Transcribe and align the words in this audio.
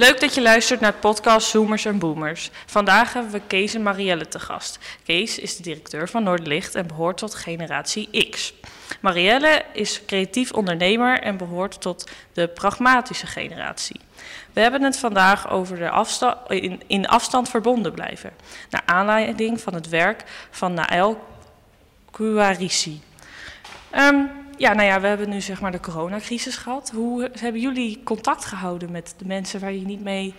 Leuk 0.00 0.20
dat 0.20 0.34
je 0.34 0.42
luistert 0.42 0.80
naar 0.80 0.90
het 0.90 1.00
podcast 1.00 1.48
Zoomers 1.48 1.84
en 1.84 1.98
Boomers. 1.98 2.50
Vandaag 2.66 3.12
hebben 3.12 3.32
we 3.32 3.40
Kees 3.46 3.74
en 3.74 3.82
Marielle 3.82 4.28
te 4.28 4.38
gast. 4.38 4.78
Kees 5.04 5.38
is 5.38 5.56
de 5.56 5.62
directeur 5.62 6.08
van 6.08 6.22
Noorderlicht 6.22 6.74
en 6.74 6.86
behoort 6.86 7.16
tot 7.16 7.34
generatie 7.34 8.28
X. 8.30 8.54
Marielle 9.00 9.64
is 9.72 10.04
creatief 10.06 10.52
ondernemer 10.52 11.20
en 11.20 11.36
behoort 11.36 11.80
tot 11.80 12.10
de 12.32 12.48
pragmatische 12.48 13.26
generatie. 13.26 14.00
We 14.52 14.60
hebben 14.60 14.82
het 14.82 14.98
vandaag 14.98 15.50
over 15.50 15.76
de 15.76 15.90
afstand, 15.90 16.36
in, 16.86 17.06
afstand 17.06 17.48
verbonden 17.48 17.92
blijven. 17.92 18.32
Naar 18.70 18.82
aanleiding 18.86 19.60
van 19.60 19.74
het 19.74 19.88
werk 19.88 20.24
van 20.50 20.74
Naël 20.74 21.24
Kouarissi. 22.10 23.02
Um, 23.96 24.30
ja, 24.58 24.72
nou 24.72 24.86
ja, 24.86 25.00
we 25.00 25.06
hebben 25.06 25.28
nu 25.28 25.40
zeg 25.40 25.60
maar 25.60 25.72
de 25.72 25.80
coronacrisis 25.80 26.56
gehad. 26.56 26.90
Hoe 26.90 27.30
hebben 27.38 27.60
jullie 27.60 28.00
contact 28.04 28.44
gehouden 28.44 28.90
met 28.90 29.14
de 29.18 29.26
mensen 29.26 29.60
waar 29.60 29.72
je 29.72 29.86
niet 29.86 30.02
mee 30.02 30.34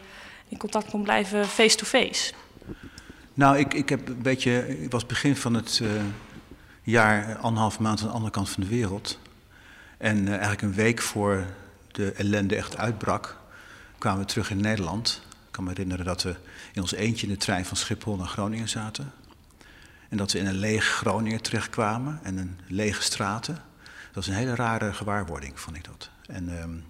in 0.47 0.57
contact 0.57 0.89
kon 0.89 1.03
blijven 1.03 1.47
face-to-face? 1.47 2.33
Nou, 3.33 3.57
ik, 3.57 3.73
ik 3.73 3.89
heb 3.89 4.07
een 4.07 4.21
beetje. 4.21 4.77
Was 4.89 5.05
begin 5.05 5.35
van 5.35 5.53
het 5.53 5.79
uh, 5.83 5.89
jaar 6.81 7.37
anderhalf 7.37 7.79
maand 7.79 7.99
aan 7.99 8.07
de 8.07 8.13
andere 8.13 8.31
kant 8.31 8.49
van 8.49 8.63
de 8.63 8.69
wereld. 8.69 9.19
En 9.97 10.17
uh, 10.17 10.29
eigenlijk 10.29 10.61
een 10.61 10.73
week 10.73 11.01
voor 11.01 11.45
de 11.91 12.11
ellende 12.11 12.55
echt 12.55 12.77
uitbrak, 12.77 13.37
kwamen 13.97 14.19
we 14.19 14.25
terug 14.25 14.51
in 14.51 14.61
Nederland. 14.61 15.21
Ik 15.29 15.51
kan 15.51 15.63
me 15.63 15.69
herinneren 15.69 16.05
dat 16.05 16.23
we 16.23 16.35
in 16.73 16.81
ons 16.81 16.93
eentje 16.93 17.27
in 17.27 17.33
de 17.33 17.39
trein 17.39 17.65
van 17.65 17.77
Schiphol 17.77 18.15
naar 18.15 18.27
Groningen 18.27 18.69
zaten. 18.69 19.11
En 20.09 20.17
dat 20.17 20.31
we 20.31 20.39
in 20.39 20.45
een 20.45 20.59
leeg 20.59 20.85
Groningen 20.85 21.41
terechtkwamen 21.41 22.19
en 22.23 22.37
een 22.37 22.59
lege 22.67 23.01
straten. 23.01 23.68
Dat 24.11 24.23
is 24.23 24.29
een 24.29 24.35
hele 24.35 24.55
rare 24.55 24.93
gewaarwording, 24.93 25.59
vond 25.59 25.75
ik 25.75 25.83
dat. 25.83 26.09
En, 26.27 26.61
um, 26.61 26.83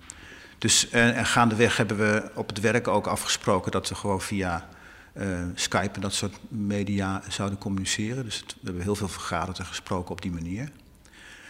dus, 0.58 0.90
en, 0.90 1.16
en, 1.16 1.26
gaandeweg 1.26 1.78
hebben 1.78 1.98
we 1.98 2.32
op 2.36 2.48
het 2.48 2.60
werk 2.60 2.88
ook 2.88 3.08
afgesproken 3.08 3.72
dat 3.72 3.90
we 3.90 3.96
gewoon 3.96 4.22
via 4.22 4.70
uh, 5.14 5.40
Skype 5.56 5.96
en 5.96 6.02
dat 6.02 6.14
soort 6.14 6.38
media 6.48 7.22
zouden 7.28 7.60
communiceren. 7.60 8.24
Dus 8.24 8.40
we 8.40 8.60
hebben 8.64 8.84
heel 8.84 8.96
veel 8.96 9.08
vergaderd 9.08 9.60
en 9.60 9.66
gesproken 9.66 10.12
op 10.12 10.22
die 10.22 10.32
manier. 10.32 10.72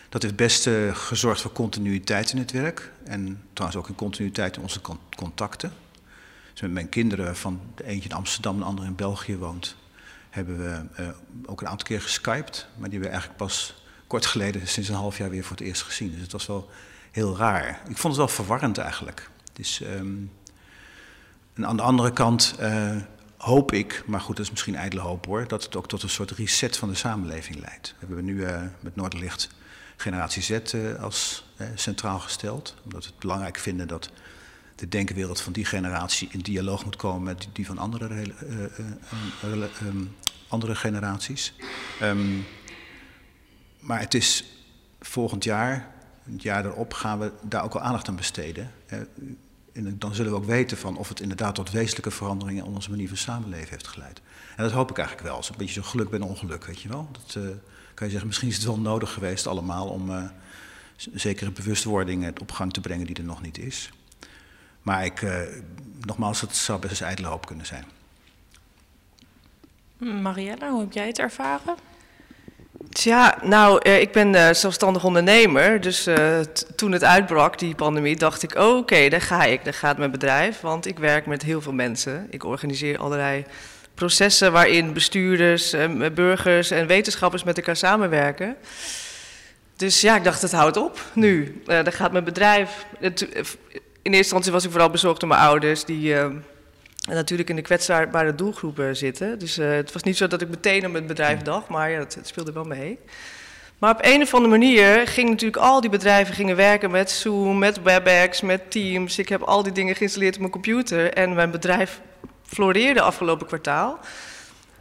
Dat 0.10 0.22
heeft 0.22 0.36
best 0.36 0.68
uh, 0.68 0.96
gezorgd 0.96 1.42
voor 1.42 1.52
continuïteit 1.52 2.32
in 2.32 2.38
het 2.38 2.52
werk. 2.52 2.92
En 3.04 3.42
trouwens 3.54 3.82
ook 3.82 3.90
in 3.90 3.96
continuïteit 3.96 4.56
in 4.56 4.62
onze 4.62 4.82
contacten. 5.16 5.74
Dus 6.52 6.62
met 6.62 6.72
mijn 6.72 6.90
kinderen, 6.90 7.36
van 7.36 7.62
de 7.76 7.86
eentje 7.86 8.10
in 8.10 8.16
Amsterdam 8.16 8.54
en 8.54 8.60
de 8.60 8.66
andere 8.66 8.88
in 8.88 8.96
België 8.96 9.38
woont, 9.38 9.76
hebben 10.30 10.58
we 10.58 11.04
uh, 11.04 11.10
ook 11.46 11.62
een 11.62 11.68
aantal 11.68 11.88
keer 11.88 12.02
geskyped. 12.02 12.68
Maar 12.78 12.90
die 12.90 13.00
hebben 13.00 13.00
we 13.00 13.08
eigenlijk 13.08 13.38
pas 13.38 13.84
kort 14.10 14.26
geleden, 14.26 14.68
sinds 14.68 14.90
een 14.90 14.96
half 14.96 15.18
jaar 15.18 15.30
weer 15.30 15.44
voor 15.44 15.58
het 15.58 15.66
eerst 15.66 15.82
gezien. 15.82 16.12
Dus 16.12 16.22
het 16.22 16.32
was 16.32 16.46
wel 16.46 16.70
heel 17.12 17.38
raar. 17.38 17.82
Ik 17.90 17.98
vond 17.98 18.04
het 18.04 18.16
wel 18.16 18.28
verwarrend 18.28 18.78
eigenlijk. 18.78 19.30
Dus, 19.54 19.82
en 19.82 21.66
aan 21.66 21.76
de 21.76 21.82
andere 21.82 22.14
kant 22.14 22.56
uh, 22.60 22.96
hoop 23.38 23.72
ik, 23.72 24.04
maar 24.06 24.22
goed, 24.22 24.36
dat 24.36 24.46
is 24.46 24.52
misschien 24.52 24.76
ijdele 24.76 25.02
hoop 25.02 25.26
hoor, 25.26 25.48
dat 25.48 25.64
het 25.64 25.76
ook 25.76 25.88
tot 25.88 26.04
een 26.04 26.10
soort 26.10 26.32
reset 26.32 26.78
van 26.78 26.90
de 26.90 26.96
samenleving 26.96 27.60
leidt. 27.60 27.96
We 28.00 28.06
hebben 28.06 28.26
nu 28.26 28.36
uh, 28.36 28.62
met 28.80 28.96
Noorderlicht 28.96 29.50
generatie 29.96 30.42
Z 30.42 30.74
uh, 30.74 31.02
als 31.02 31.46
centraal 31.76 32.20
gesteld, 32.20 32.76
omdat 32.84 33.04
we 33.04 33.10
het 33.10 33.20
belangrijk 33.20 33.58
vinden 33.58 33.88
dat 33.88 34.10
de 34.76 34.88
denkwereld 34.88 35.42
van 35.42 35.54
die 35.54 35.66
generatie 35.66 36.30
in 36.32 36.40
dialoog 36.40 36.86
moet 36.86 36.96
komen 36.96 37.24
met 37.24 37.48
die 37.54 37.66
van 37.66 37.78
andere, 37.78 38.34
andere 40.48 40.76
generaties. 40.76 41.54
Um, 42.02 42.46
maar 43.80 44.00
het 44.00 44.14
is 44.14 44.44
volgend 45.00 45.44
jaar, 45.44 45.92
het 46.24 46.42
jaar 46.42 46.66
erop, 46.66 46.94
gaan 46.94 47.20
we 47.20 47.32
daar 47.42 47.64
ook 47.64 47.74
wel 47.74 47.82
aandacht 47.82 48.08
aan 48.08 48.16
besteden. 48.16 48.72
En 49.74 49.98
dan 49.98 50.16
zullen 50.16 50.32
we 50.32 50.38
ook 50.38 50.46
weten 50.46 50.78
van 50.78 50.98
of 50.98 51.10
het 51.10 51.20
inderdaad 51.20 51.56
tot 51.56 51.72
wezenlijke 51.72 52.12
veranderingen 52.12 52.66
in 52.66 52.72
onze 52.74 52.90
manier 52.90 53.08
van 53.08 53.18
samenleven 53.18 53.70
heeft 53.70 53.88
geleid. 53.88 54.22
En 54.56 54.64
dat 54.64 54.72
hoop 54.72 54.90
ik 54.90 54.98
eigenlijk 54.98 55.28
wel. 55.28 55.36
Het 55.36 55.46
is 55.46 55.52
een 55.52 55.58
beetje 55.58 55.74
zo'n 55.74 55.92
geluk 55.92 56.10
bij 56.10 56.20
ongeluk, 56.20 56.66
weet 56.66 56.82
je 56.82 56.90
wel. 56.90 57.10
Dat 57.12 57.36
uh, 57.36 57.44
kan 57.94 58.06
je 58.06 58.10
zeggen, 58.10 58.28
misschien 58.28 58.48
is 58.48 58.56
het 58.56 58.66
wel 58.66 58.80
nodig 58.80 59.14
geweest 59.14 59.48
allemaal 59.48 59.88
om 59.88 60.10
uh, 60.10 60.24
zekere 60.96 61.52
bewustwording 61.52 62.40
op 62.40 62.52
gang 62.52 62.74
te 62.74 62.82
brengen 62.82 63.06
die 63.06 63.16
er 63.16 63.24
nog 63.24 63.42
niet 63.42 63.58
is. 63.58 63.92
Maar 64.82 65.06
ik, 65.06 65.22
uh, 65.22 65.42
nogmaals, 66.06 66.42
het 66.42 66.56
zou 66.56 66.80
best 66.80 66.92
eens 66.92 67.02
ijdele 67.02 67.28
hoop 67.28 67.46
kunnen 67.46 67.66
zijn. 67.66 67.86
Mariella, 69.98 70.70
hoe 70.72 70.80
heb 70.80 70.92
jij 70.92 71.08
het 71.08 71.20
ervaren? 71.20 71.76
Tja, 72.90 73.38
nou, 73.44 73.80
eh, 73.82 74.02
ik 74.02 74.12
ben 74.12 74.34
uh, 74.34 74.50
zelfstandig 74.52 75.04
ondernemer. 75.04 75.82
Dus 75.82 76.08
uh, 76.08 76.40
toen 76.76 76.92
het 76.92 77.04
uitbrak, 77.04 77.60
die 77.60 77.76
pandemie, 77.76 78.16
dacht 78.16 78.44
ik: 78.44 78.56
oh, 78.56 78.78
oké, 78.78 79.10
daar 79.10 79.22
ga 79.22 79.44
ik. 79.44 79.64
Daar 79.64 79.74
gaat 79.74 79.98
mijn 79.98 80.12
bedrijf. 80.12 80.62
Want 80.62 80.86
ik 80.86 81.00
werk 81.00 81.26
met 81.26 81.42
heel 81.42 81.62
veel 81.62 81.74
mensen. 81.74 82.28
Ik 82.30 82.44
organiseer 82.44 82.98
allerlei 82.98 83.46
processen 83.94 84.52
waarin 84.52 84.94
bestuurders, 84.94 85.76
burgers 86.14 86.72
en 86.72 86.88
wetenschappers 86.88 87.44
met 87.44 87.58
elkaar 87.58 87.76
samenwerken. 87.76 88.56
Dus 89.76 90.02
ja, 90.02 90.16
ik 90.16 90.24
dacht: 90.24 90.42
het 90.42 90.52
houdt 90.52 90.78
op 90.78 91.00
nu. 91.14 91.62
daar 91.66 91.94
gaat 91.94 92.12
mijn 92.12 92.24
bedrijf. 92.24 92.86
In 93.00 93.12
eerste 93.12 94.18
instantie 94.18 94.52
was 94.52 94.64
ik 94.64 94.72
vooral 94.72 94.90
bezorgd 94.90 95.20
door 95.20 95.30
mijn 95.30 95.42
ouders, 95.42 95.86
die 95.86 96.16
en 97.10 97.16
natuurlijk 97.16 97.50
in 97.50 97.56
de 97.56 97.62
kwetsbare 97.62 98.36
doelgroepen 98.36 98.98
zitten. 98.98 99.40
Dus 99.40 99.58
uh, 99.58 99.72
het 99.72 99.92
was 99.92 100.04
niet 100.04 100.18
zo 100.18 100.28
dat 100.28 100.42
ik 100.42 100.50
meteen 100.50 100.84
aan 100.86 100.92
mijn 100.92 101.08
bedrijf 101.08 101.42
dacht, 101.42 101.68
maar 101.68 101.92
ja, 101.92 102.00
het, 102.00 102.16
het, 102.16 102.28
speelde 102.28 102.52
wel 102.52 102.64
mee. 102.64 103.00
Maar 103.78 103.92
op 103.92 104.00
een 104.02 104.22
of 104.22 104.34
andere 104.34 104.58
manier 104.58 105.08
gingen 105.08 105.32
natuurlijk 105.32 105.64
al 105.64 105.82
die 105.82 105.90
bedrijven 105.90 106.36
gingen 106.36 106.56
werken 106.56 106.92
met 106.92 107.12
Zoom, 107.12 107.58
met 107.58 107.84
WebEx, 107.84 108.42
met 108.42 108.72
Teams. 108.72 109.18
Ik 109.20 109.30
heb 109.30 109.42
al 109.42 109.64
die 109.64 109.72
dingen 109.72 109.96
geïnstalleerd 109.96 110.34
op 110.34 110.40
mijn 110.40 110.52
computer 110.52 111.14
en 111.14 111.34
mijn 111.34 111.52
bedrijf 111.52 112.02
floreerde 112.46 113.02
afgelopen 113.02 113.48
kwartaal. 113.48 114.00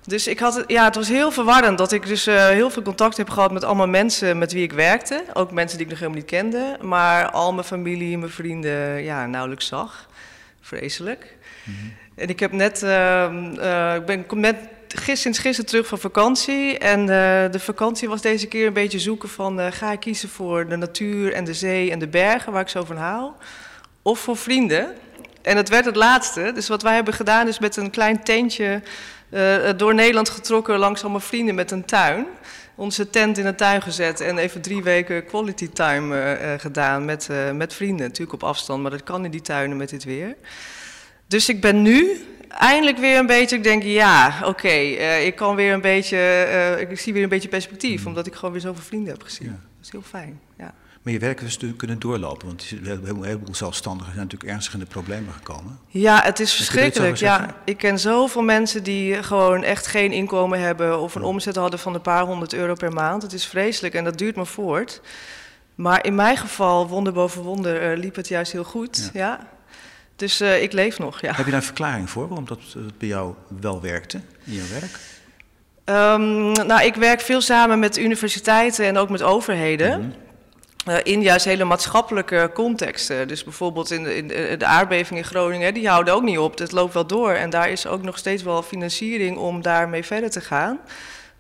Dus 0.04 0.26
ik 0.26 0.38
had, 0.38 0.64
ja, 0.66 0.84
het 0.84 0.94
was 0.94 1.08
heel 1.08 1.30
verwarrend 1.30 1.78
dat 1.78 1.92
ik 1.92 2.06
dus 2.06 2.28
uh, 2.28 2.46
heel 2.46 2.70
veel 2.70 2.82
contact 2.82 3.16
heb 3.16 3.30
gehad 3.30 3.52
met 3.52 3.64
allemaal 3.64 3.88
mensen 3.88 4.38
met 4.38 4.52
wie 4.52 4.62
ik 4.62 4.72
werkte. 4.72 5.24
Ook 5.32 5.52
mensen 5.52 5.76
die 5.76 5.86
ik 5.86 5.92
nog 5.92 6.00
helemaal 6.00 6.20
niet 6.20 6.30
kende. 6.30 6.76
Maar 6.80 7.30
al 7.30 7.52
mijn 7.52 7.66
familie, 7.66 8.18
mijn 8.18 8.30
vrienden, 8.30 9.02
ja, 9.02 9.26
nauwelijks 9.26 9.66
zag. 9.66 10.08
Vreselijk. 10.60 11.36
Mm 11.64 11.74
-hmm. 11.80 12.07
En 12.18 12.28
ik 12.28 12.40
heb 12.40 12.52
net, 12.52 12.82
uh, 12.82 13.94
ik 13.94 14.06
ben, 14.06 14.24
net 14.34 14.56
gis, 14.88 15.20
sinds 15.20 15.38
gisteren 15.38 15.70
terug 15.70 15.86
van 15.86 15.98
vakantie. 15.98 16.78
En 16.78 17.00
uh, 17.00 17.06
de 17.50 17.60
vakantie 17.60 18.08
was 18.08 18.20
deze 18.20 18.46
keer 18.46 18.66
een 18.66 18.72
beetje 18.72 18.98
zoeken 18.98 19.28
van... 19.28 19.60
Uh, 19.60 19.66
ga 19.70 19.92
ik 19.92 20.00
kiezen 20.00 20.28
voor 20.28 20.68
de 20.68 20.76
natuur 20.76 21.32
en 21.32 21.44
de 21.44 21.54
zee 21.54 21.90
en 21.90 21.98
de 21.98 22.08
bergen, 22.08 22.52
waar 22.52 22.60
ik 22.60 22.68
zo 22.68 22.84
van 22.84 22.96
hou? 22.96 23.30
Of 24.02 24.18
voor 24.18 24.36
vrienden? 24.36 24.94
En 25.42 25.56
het 25.56 25.68
werd 25.68 25.84
het 25.84 25.96
laatste. 25.96 26.52
Dus 26.54 26.68
wat 26.68 26.82
wij 26.82 26.94
hebben 26.94 27.14
gedaan 27.14 27.48
is 27.48 27.58
met 27.58 27.76
een 27.76 27.90
klein 27.90 28.22
tentje... 28.22 28.82
door 29.76 29.94
Nederland 29.94 30.28
getrokken 30.28 30.78
langs 30.78 31.02
allemaal 31.02 31.20
vrienden 31.20 31.54
met 31.54 31.70
een 31.70 31.84
tuin. 31.84 32.26
Onze 32.74 33.10
tent 33.10 33.38
in 33.38 33.46
een 33.46 33.56
tuin 33.56 33.82
gezet 33.82 34.20
en 34.20 34.38
even 34.38 34.60
drie 34.60 34.82
weken 34.82 35.24
quality 35.24 35.68
time 35.68 36.56
gedaan 36.58 37.04
met, 37.04 37.28
met 37.54 37.74
vrienden. 37.74 38.06
Natuurlijk 38.06 38.32
op 38.32 38.48
afstand, 38.48 38.82
maar 38.82 38.90
dat 38.90 39.02
kan 39.02 39.24
in 39.24 39.30
die 39.30 39.40
tuinen 39.40 39.76
met 39.76 39.88
dit 39.88 40.04
weer. 40.04 40.36
Dus 41.28 41.48
ik 41.48 41.60
ben 41.60 41.82
nu 41.82 42.26
eindelijk 42.48 42.98
weer 42.98 43.18
een 43.18 43.26
beetje, 43.26 43.56
ik 43.56 43.62
denk 43.62 43.82
ja, 43.82 44.36
oké, 44.38 44.48
okay, 44.48 44.92
uh, 44.92 45.26
ik 45.26 45.36
kan 45.36 45.56
weer 45.56 45.72
een 45.72 45.80
beetje, 45.80 46.16
uh, 46.76 46.90
ik 46.90 46.98
zie 46.98 47.12
weer 47.12 47.22
een 47.22 47.28
beetje 47.28 47.48
perspectief, 47.48 48.06
omdat 48.06 48.26
ik 48.26 48.34
gewoon 48.34 48.52
weer 48.52 48.60
zoveel 48.60 48.82
vrienden 48.82 49.12
heb 49.12 49.22
gezien. 49.22 49.46
Ja. 49.46 49.52
Dat 49.52 49.86
is 49.86 49.90
heel 49.90 50.02
fijn, 50.02 50.40
ja. 50.58 50.74
Maar 51.02 51.12
je 51.12 51.18
werk 51.18 51.40
is 51.40 51.58
kunnen 51.76 51.98
doorlopen, 51.98 52.46
want 52.46 52.70
een 52.82 53.24
heleboel 53.24 53.54
zelfstandigen 53.54 54.12
zijn 54.12 54.24
natuurlijk 54.24 54.50
ernstig 54.52 54.74
in 54.74 54.80
de 54.80 54.86
problemen 54.86 55.32
gekomen. 55.32 55.78
Ja, 55.86 56.22
het 56.22 56.40
is 56.40 56.52
verschrikkelijk. 56.52 57.16
Ja, 57.16 57.54
ik 57.64 57.76
ken 57.76 57.98
zoveel 57.98 58.42
mensen 58.42 58.82
die 58.82 59.22
gewoon 59.22 59.62
echt 59.62 59.86
geen 59.86 60.12
inkomen 60.12 60.60
hebben 60.60 61.00
of 61.00 61.14
een 61.14 61.22
omzet 61.22 61.56
hadden 61.56 61.78
van 61.78 61.94
een 61.94 62.00
paar 62.00 62.24
honderd 62.24 62.52
euro 62.52 62.74
per 62.74 62.92
maand. 62.92 63.22
Het 63.22 63.32
is 63.32 63.46
vreselijk 63.46 63.94
en 63.94 64.04
dat 64.04 64.18
duurt 64.18 64.36
maar 64.36 64.46
voort. 64.46 65.00
Maar 65.74 66.04
in 66.04 66.14
mijn 66.14 66.36
geval, 66.36 66.88
wonder 66.88 67.12
boven 67.12 67.42
wonder, 67.42 67.92
uh, 67.92 67.98
liep 67.98 68.14
het 68.14 68.28
juist 68.28 68.52
heel 68.52 68.64
goed. 68.64 69.10
Ja. 69.12 69.20
ja. 69.20 69.56
Dus 70.18 70.40
uh, 70.40 70.62
ik 70.62 70.72
leef 70.72 70.98
nog, 70.98 71.20
ja. 71.20 71.32
Heb 71.34 71.44
je 71.44 71.50
daar 71.50 71.60
een 71.60 71.66
verklaring 71.66 72.10
voor 72.10 72.28
waarom 72.28 72.46
dat 72.46 72.60
bij 72.98 73.08
jou 73.08 73.34
wel 73.60 73.80
werkte 73.80 74.20
in 74.44 74.52
jouw 74.52 74.66
werk? 74.80 74.98
Um, 75.84 76.52
nou, 76.52 76.82
ik 76.82 76.94
werk 76.94 77.20
veel 77.20 77.40
samen 77.40 77.78
met 77.78 77.98
universiteiten 77.98 78.86
en 78.86 78.96
ook 78.96 79.08
met 79.08 79.22
overheden. 79.22 80.00
Mm 80.00 80.12
-hmm. 80.84 80.94
uh, 80.94 81.00
in 81.02 81.22
juist 81.22 81.44
hele 81.44 81.64
maatschappelijke 81.64 82.50
contexten. 82.54 83.28
Dus 83.28 83.44
bijvoorbeeld 83.44 83.90
in 83.90 84.02
de, 84.02 84.16
in 84.16 84.28
de 84.58 84.66
aardbeving 84.66 85.18
in 85.18 85.24
Groningen, 85.24 85.74
die 85.74 85.88
houden 85.88 86.14
ook 86.14 86.22
niet 86.22 86.38
op. 86.38 86.58
Het 86.58 86.72
loopt 86.72 86.94
wel 86.94 87.06
door. 87.06 87.32
En 87.32 87.50
daar 87.50 87.70
is 87.70 87.86
ook 87.86 88.02
nog 88.02 88.18
steeds 88.18 88.42
wel 88.42 88.62
financiering 88.62 89.36
om 89.36 89.62
daarmee 89.62 90.04
verder 90.04 90.30
te 90.30 90.40
gaan. 90.40 90.78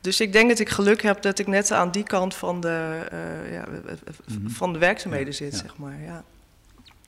Dus 0.00 0.20
ik 0.20 0.32
denk 0.32 0.48
dat 0.48 0.58
ik 0.58 0.68
geluk 0.68 1.02
heb 1.02 1.22
dat 1.22 1.38
ik 1.38 1.46
net 1.46 1.72
aan 1.72 1.90
die 1.90 2.04
kant 2.04 2.34
van 2.34 2.60
de, 2.60 2.98
uh, 3.12 3.52
ja, 3.52 3.64
-hmm. 4.26 4.50
van 4.50 4.72
de 4.72 4.78
werkzaamheden 4.78 5.28
ja, 5.28 5.32
zit, 5.32 5.52
ja. 5.52 5.58
zeg 5.58 5.76
maar. 5.76 6.00
Ja. 6.04 6.24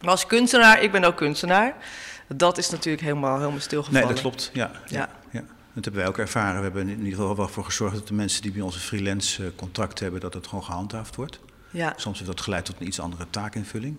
Maar 0.01 0.11
als 0.11 0.27
kunstenaar, 0.27 0.83
ik 0.83 0.93
ben 0.93 1.05
ook 1.05 1.17
kunstenaar. 1.17 1.75
Dat 2.29 2.59
is 2.59 2.71
natuurlijk 2.71 3.03
helemaal, 3.03 3.39
helemaal 3.39 3.61
stilgevallen. 3.61 4.07
Nee, 4.07 4.13
dat 4.13 4.23
klopt. 4.23 4.51
Ja, 4.53 4.71
ja. 4.87 5.09
ja. 5.31 5.45
Dat 5.73 5.85
hebben 5.85 6.03
wij 6.03 6.07
ook 6.11 6.19
ervaren. 6.19 6.57
We 6.57 6.63
hebben 6.63 6.89
in 6.89 6.99
ieder 6.99 7.19
geval 7.19 7.37
wel 7.37 7.49
voor 7.49 7.65
gezorgd 7.65 7.95
dat 7.95 8.09
de 8.09 8.15
mensen 8.15 8.43
die 8.43 8.53
bij 8.53 8.61
onze 8.61 8.79
freelance 8.79 9.45
eh, 9.45 9.51
contract 9.57 10.01
hebben, 10.01 10.21
dat 10.21 10.35
het 10.35 10.47
gewoon 10.47 10.65
gehandhaafd 10.65 11.17
wordt. 11.17 11.41
Ja. 11.71 11.93
Soms 11.97 12.19
heeft 12.19 12.31
dat 12.31 12.41
geleid 12.41 12.65
tot 12.65 12.81
een 12.81 12.87
iets 12.87 13.01
andere 13.01 13.27
taakinvulling. 13.31 13.97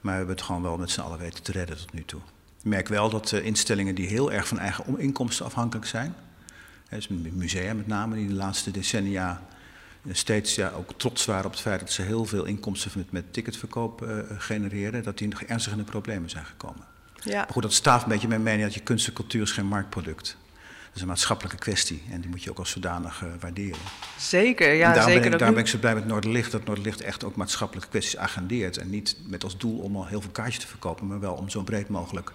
Maar 0.00 0.12
we 0.12 0.18
hebben 0.18 0.36
het 0.36 0.44
gewoon 0.44 0.62
wel 0.62 0.76
met 0.76 0.90
z'n 0.90 1.00
allen 1.00 1.18
weten 1.18 1.42
te 1.42 1.52
redden 1.52 1.76
tot 1.76 1.92
nu 1.92 2.04
toe. 2.04 2.20
Ik 2.58 2.64
merk 2.64 2.88
wel 2.88 3.10
dat 3.10 3.32
uh, 3.32 3.44
instellingen 3.44 3.94
die 3.94 4.06
heel 4.06 4.32
erg 4.32 4.48
van 4.48 4.58
eigen 4.58 4.98
inkomsten 4.98 5.46
afhankelijk 5.46 5.86
zijn, 5.86 6.14
hè, 6.88 6.96
dus 6.96 7.08
musea 7.32 7.74
met 7.74 7.86
name, 7.86 8.14
die 8.16 8.28
de 8.28 8.34
laatste 8.34 8.70
decennia 8.70 9.42
steeds 10.16 10.54
ja, 10.54 10.70
ook 10.70 10.92
trots 10.96 11.24
waren 11.24 11.44
op 11.44 11.50
het 11.50 11.60
feit 11.60 11.80
dat 11.80 11.90
ze 11.90 12.02
heel 12.02 12.24
veel 12.24 12.44
inkomsten 12.44 12.90
met, 12.94 13.12
met 13.12 13.32
ticketverkoop 13.32 14.02
uh, 14.02 14.18
genereren, 14.38 15.02
dat 15.02 15.18
die 15.18 15.34
ernstig 15.46 15.72
in 15.72 15.78
de 15.78 15.84
problemen 15.84 16.30
zijn 16.30 16.44
gekomen. 16.44 16.84
Ja. 17.22 17.36
Maar 17.36 17.52
goed, 17.52 17.62
dat 17.62 17.72
staat 17.72 18.02
een 18.02 18.08
beetje 18.08 18.28
mijn 18.28 18.42
mening 18.42 18.62
dat 18.62 18.74
je 18.74 18.80
kunst 18.80 19.06
en 19.06 19.12
cultuur 19.12 19.42
is 19.42 19.52
geen 19.52 19.66
marktproduct. 19.66 20.36
Dat 20.86 20.96
is 20.96 21.00
een 21.00 21.08
maatschappelijke 21.08 21.58
kwestie 21.58 22.02
en 22.10 22.20
die 22.20 22.30
moet 22.30 22.42
je 22.42 22.50
ook 22.50 22.58
als 22.58 22.70
zodanig 22.70 23.22
uh, 23.22 23.28
waarderen. 23.40 23.80
Zeker, 24.18 24.72
ja, 24.72 24.94
en 24.94 25.02
zeker. 25.02 25.20
Ben 25.20 25.32
ik, 25.32 25.38
daarom 25.38 25.56
ben 25.56 25.64
ik 25.64 25.70
zo 25.70 25.78
blij 25.78 25.94
met 25.94 26.06
Noorderlicht, 26.06 26.52
dat 26.52 26.64
Noorderlicht 26.64 27.00
echt 27.00 27.24
ook 27.24 27.36
maatschappelijke 27.36 27.90
kwesties 27.90 28.16
agendeert. 28.16 28.76
En 28.76 28.90
niet 28.90 29.16
met 29.26 29.44
als 29.44 29.58
doel 29.58 29.78
om 29.78 29.96
al 29.96 30.06
heel 30.06 30.20
veel 30.20 30.30
kaartjes 30.30 30.60
te 30.60 30.66
verkopen, 30.66 31.06
maar 31.06 31.20
wel 31.20 31.34
om 31.34 31.50
zo 31.50 31.62
breed 31.62 31.88
mogelijk 31.88 32.32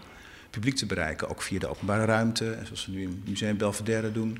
publiek 0.49 0.75
te 0.75 0.85
bereiken. 0.85 1.29
Ook 1.29 1.41
via 1.41 1.59
de 1.59 1.67
openbare 1.67 2.05
ruimte, 2.05 2.57
zoals 2.63 2.85
we 2.85 2.91
nu 2.91 3.01
in 3.01 3.09
het 3.09 3.29
Museum 3.29 3.57
Belvedere 3.57 4.11
doen. 4.11 4.39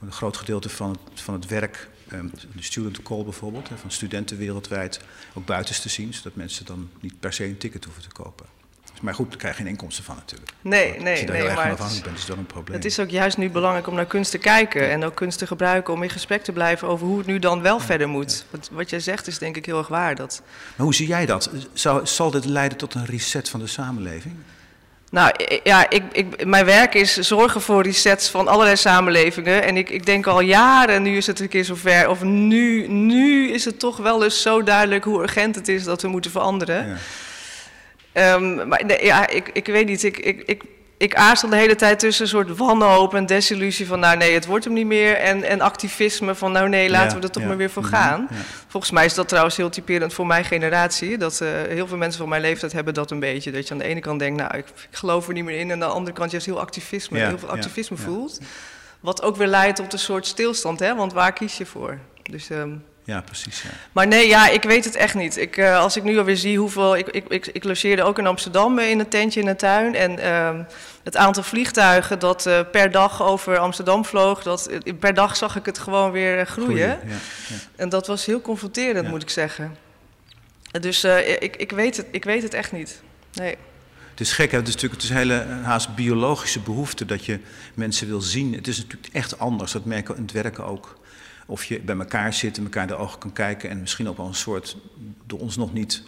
Een 0.00 0.12
groot 0.12 0.36
gedeelte 0.36 0.68
van 0.68 0.90
het, 0.90 1.20
van 1.20 1.34
het 1.34 1.46
werk, 1.46 1.88
ehm, 2.08 2.26
de 2.54 2.62
student 2.62 3.02
call 3.02 3.22
bijvoorbeeld, 3.24 3.68
van 3.80 3.90
studenten 3.90 4.36
wereldwijd, 4.36 5.00
ook 5.34 5.46
buiten 5.46 5.80
te 5.80 5.88
zien, 5.88 6.14
zodat 6.14 6.34
mensen 6.34 6.66
dan 6.66 6.90
niet 7.00 7.20
per 7.20 7.32
se 7.32 7.44
een 7.44 7.58
ticket 7.58 7.84
hoeven 7.84 8.02
te 8.02 8.08
kopen. 8.12 8.46
Maar 9.00 9.14
goed, 9.14 9.28
daar 9.28 9.38
krijg 9.38 9.56
je 9.56 9.62
geen 9.62 9.70
inkomsten 9.70 10.04
van 10.04 10.16
natuurlijk. 10.16 10.50
Nee, 10.60 11.00
nee, 11.00 11.10
Als 11.10 11.20
je 11.20 11.26
daar 11.26 11.34
nee. 11.34 11.46
heel 11.46 11.50
erg 11.50 11.70
afhankelijk 11.70 12.04
bent, 12.04 12.18
is 12.18 12.26
dat 12.26 12.36
een 12.36 12.46
probleem. 12.46 12.76
het 12.76 12.84
is 12.84 12.98
ook 12.98 13.10
juist 13.10 13.36
nu 13.36 13.50
belangrijk 13.50 13.86
om 13.86 13.94
naar 13.94 14.06
kunst 14.06 14.30
te 14.30 14.38
kijken 14.38 14.90
en 14.90 15.04
ook 15.04 15.14
kunst 15.14 15.38
te 15.38 15.46
gebruiken 15.46 15.94
om 15.94 16.02
in 16.02 16.10
gesprek 16.10 16.44
te 16.44 16.52
blijven 16.52 16.88
over 16.88 17.06
hoe 17.06 17.18
het 17.18 17.26
nu 17.26 17.38
dan 17.38 17.62
wel 17.62 17.80
verder 17.80 18.08
moet. 18.08 18.44
Wat, 18.50 18.68
wat 18.72 18.90
jij 18.90 19.00
zegt 19.00 19.26
is 19.26 19.38
denk 19.38 19.56
ik 19.56 19.66
heel 19.66 19.78
erg 19.78 19.88
waar. 19.88 20.14
Dat, 20.14 20.42
Maar 20.76 20.86
hoe 20.86 20.94
zie 20.94 21.06
jij 21.06 21.26
dat? 21.26 21.50
Zal 22.02 22.30
dit 22.30 22.44
leiden 22.44 22.78
tot 22.78 22.94
een 22.94 23.06
reset 23.06 23.48
van 23.48 23.60
de 23.60 23.66
samenleving? 23.66 24.34
Nou 25.10 25.32
ja, 25.62 25.90
ik, 25.90 26.02
ik, 26.12 26.44
mijn 26.46 26.64
werk 26.64 26.94
is 26.94 27.16
zorgen 27.16 27.60
voor 27.60 27.82
resets 27.82 28.28
van 28.28 28.48
allerlei 28.48 28.76
samenlevingen. 28.76 29.62
En 29.62 29.76
ik, 29.76 29.90
ik 29.90 30.06
denk 30.06 30.26
al 30.26 30.40
jaren, 30.40 31.02
nu 31.02 31.16
is 31.16 31.26
het 31.26 31.40
een 31.40 31.48
keer 31.48 31.64
zover. 31.64 32.08
Of 32.08 32.22
nu, 32.22 32.88
nu 32.88 33.50
is 33.50 33.64
het 33.64 33.78
toch 33.78 33.96
wel 33.96 34.24
eens 34.24 34.42
zo 34.42 34.62
duidelijk 34.62 35.04
hoe 35.04 35.22
urgent 35.22 35.54
het 35.54 35.68
is 35.68 35.84
dat 35.84 36.02
we 36.02 36.08
moeten 36.08 36.30
veranderen. 36.30 36.88
Ja. 36.88 36.96
Ehm, 38.12 38.68
maar 38.68 38.84
nee, 38.84 39.04
ja, 39.04 39.28
ik, 39.28 39.50
ik 39.52 39.66
weet 39.66 39.86
niet. 39.86 40.02
Ik, 40.02 40.18
ik, 40.18 40.42
ik, 40.46 40.62
ik 41.00 41.14
aarzel 41.14 41.48
de 41.48 41.56
hele 41.56 41.74
tijd 41.74 41.98
tussen 41.98 42.22
een 42.24 42.30
soort 42.30 42.56
wanhoop 42.56 43.14
en 43.14 43.26
desillusie 43.26 43.86
van... 43.86 44.00
nou 44.00 44.16
nee, 44.16 44.34
het 44.34 44.46
wordt 44.46 44.64
hem 44.64 44.72
niet 44.74 44.86
meer. 44.86 45.16
En, 45.16 45.42
en 45.44 45.60
activisme 45.60 46.34
van 46.34 46.52
nou 46.52 46.68
nee, 46.68 46.90
laten 46.90 47.08
Ja, 47.08 47.16
we 47.16 47.22
er 47.22 47.30
toch 47.30 47.42
ja. 47.42 47.48
maar 47.48 47.56
weer 47.56 47.70
voor 47.70 47.82
Mhm, 47.82 47.90
gaan. 47.94 48.26
ja. 48.30 48.36
Volgens 48.68 48.92
mij 48.92 49.04
is 49.04 49.14
dat 49.14 49.28
trouwens 49.28 49.56
heel 49.56 49.70
typerend 49.70 50.14
voor 50.14 50.26
mijn 50.26 50.44
generatie. 50.44 51.18
Dat 51.18 51.40
eh, 51.40 51.48
heel 51.68 51.86
veel 51.86 51.96
mensen 51.96 52.20
van 52.20 52.28
mijn 52.28 52.42
leeftijd 52.42 52.72
hebben 52.72 52.94
dat 52.94 53.10
een 53.10 53.20
beetje. 53.20 53.50
Dat 53.50 53.66
je 53.68 53.72
aan 53.72 53.78
de 53.78 53.84
ene 53.84 54.00
kant 54.00 54.18
denkt, 54.18 54.40
nou 54.40 54.56
ik, 54.56 54.66
ik 54.90 54.96
geloof 54.96 55.26
er 55.28 55.34
niet 55.34 55.44
meer 55.44 55.58
in. 55.58 55.66
En 55.66 55.72
aan 55.72 55.88
de 55.88 55.94
andere 55.94 56.16
kant 56.16 56.30
juist 56.30 56.46
heel 56.46 56.60
activisme, 56.60 57.18
heel 57.18 57.38
veel 57.38 57.48
activisme 57.50 57.96
voelt. 57.96 58.40
Wat 59.00 59.22
ook 59.22 59.36
weer 59.36 59.46
leidt 59.46 59.76
tot 59.76 59.92
een 59.92 59.98
soort 59.98 60.26
stilstand, 60.26 60.80
hè? 60.80 60.94
Want 60.96 61.12
waar 61.12 61.32
kies 61.32 61.56
je 61.56 61.66
voor? 61.66 61.98
Dus... 62.22 62.50
ehm, 62.50 62.70
Ja, 63.10 63.20
precies. 63.20 63.62
Ja. 63.62 63.68
maar 63.92 64.06
nee, 64.06 64.28
ja, 64.28 64.48
ik 64.48 64.62
weet 64.62 64.84
het 64.84 64.94
echt 64.94 65.14
niet. 65.14 65.36
Ik, 65.36 65.56
eh, 65.56 65.78
als 65.78 65.96
ik 65.96 66.02
nu 66.02 66.18
alweer 66.18 66.36
zie 66.36 66.58
hoeveel. 66.58 66.96
Ik, 66.96 67.08
ik, 67.08 67.24
ik, 67.28 67.46
ik 67.46 67.64
logeerde 67.64 68.02
ook 68.02 68.18
in 68.18 68.26
Amsterdam 68.26 68.78
eh, 68.78 68.90
in 68.90 68.98
een 68.98 69.08
tentje 69.08 69.40
in 69.40 69.46
een 69.46 69.56
tuin. 69.56 69.94
En 69.94 70.18
ehm, 70.18 70.62
het 71.04 71.16
aantal 71.16 71.42
vliegtuigen 71.42 72.18
dat 72.18 72.46
eh, 72.46 72.60
per 72.72 72.90
dag 72.90 73.22
over 73.22 73.58
Amsterdam 73.58 74.04
vloog, 74.04 74.42
dat, 74.42 74.70
per 74.98 75.14
dag 75.14 75.36
zag 75.36 75.56
ik 75.56 75.66
het 75.66 75.78
gewoon 75.78 76.10
weer 76.10 76.46
groeien. 76.46 76.76
Ja, 76.78 76.98
ja. 77.06 77.16
En 77.76 77.88
dat 77.88 78.06
was 78.06 78.26
heel 78.26 78.40
confronterend, 78.40 79.08
moet 79.08 79.22
ik 79.22 79.30
zeggen. 79.30 79.76
Dus 80.80 81.04
ik, 81.38 81.56
ik, 81.56 81.70
weet 81.70 81.96
het, 81.96 82.06
ik 82.10 82.24
weet 82.24 82.42
het 82.42 82.54
echt 82.54 82.72
niet. 82.72 83.02
Nee. 83.32 83.56
Het 84.10 84.20
is 84.20 84.32
gek, 84.32 84.50
hè? 84.50 84.56
het 84.56 84.68
is 84.68 84.74
natuurlijk 84.74 85.02
het 85.02 85.10
is 85.10 85.16
een 85.16 85.22
hele 85.22 85.46
haast 85.62 85.94
biologische 85.94 86.60
behoefte 86.60 87.04
dat 87.04 87.24
je 87.24 87.40
mensen 87.74 88.06
wil 88.06 88.20
zien. 88.20 88.54
Het 88.54 88.68
is 88.68 88.76
natuurlijk 88.76 89.14
echt 89.14 89.38
anders, 89.38 89.72
dat 89.72 89.84
merken 89.84 90.10
we 90.10 90.20
in 90.20 90.26
het 90.26 90.32
werken 90.32 90.64
ook. 90.64 90.99
Of 91.50 91.64
je 91.64 91.80
bij 91.80 91.96
elkaar 91.96 92.34
zit 92.34 92.56
en 92.56 92.64
elkaar 92.64 92.82
in 92.82 92.88
de 92.88 92.94
ogen 92.94 93.18
kan 93.18 93.32
kijken 93.32 93.70
en 93.70 93.80
misschien 93.80 94.08
ook 94.08 94.16
wel 94.16 94.26
een 94.26 94.34
soort, 94.34 94.76
door 95.26 95.38
ons 95.38 95.56
nog 95.56 95.72
niet 95.72 96.02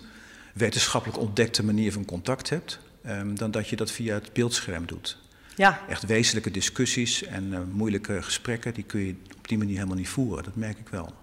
wetenschappelijk 0.54 1.18
ontdekte 1.18 1.64
manier 1.64 1.92
van 1.92 2.04
contact 2.04 2.48
hebt, 2.48 2.78
ehm, 3.02 3.34
dan 3.34 3.50
dat 3.50 3.68
je 3.68 3.76
dat 3.76 3.90
via 3.90 4.14
het 4.14 4.32
beeldscherm 4.32 4.86
doet. 4.86 5.18
Ja, 5.56 5.80
Echt 5.88 6.06
wezenlijke 6.06 6.50
discussies 6.50 7.24
en 7.24 7.54
eh, 7.54 7.60
moeilijke 7.72 8.22
gesprekken, 8.22 8.74
die 8.74 8.84
kun 8.84 9.00
je 9.00 9.14
op 9.36 9.48
die 9.48 9.58
manier 9.58 9.74
helemaal 9.74 9.96
niet 9.96 10.08
voeren, 10.08 10.44
dat 10.44 10.56
merk 10.56 10.78
ik 10.78 10.88
wel. 10.88 11.14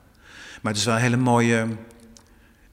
Maar 0.61 0.71
het 0.71 0.81
is 0.81 0.85
wel 0.85 0.95
een 0.95 1.01
hele 1.01 1.17
mooie, 1.17 1.67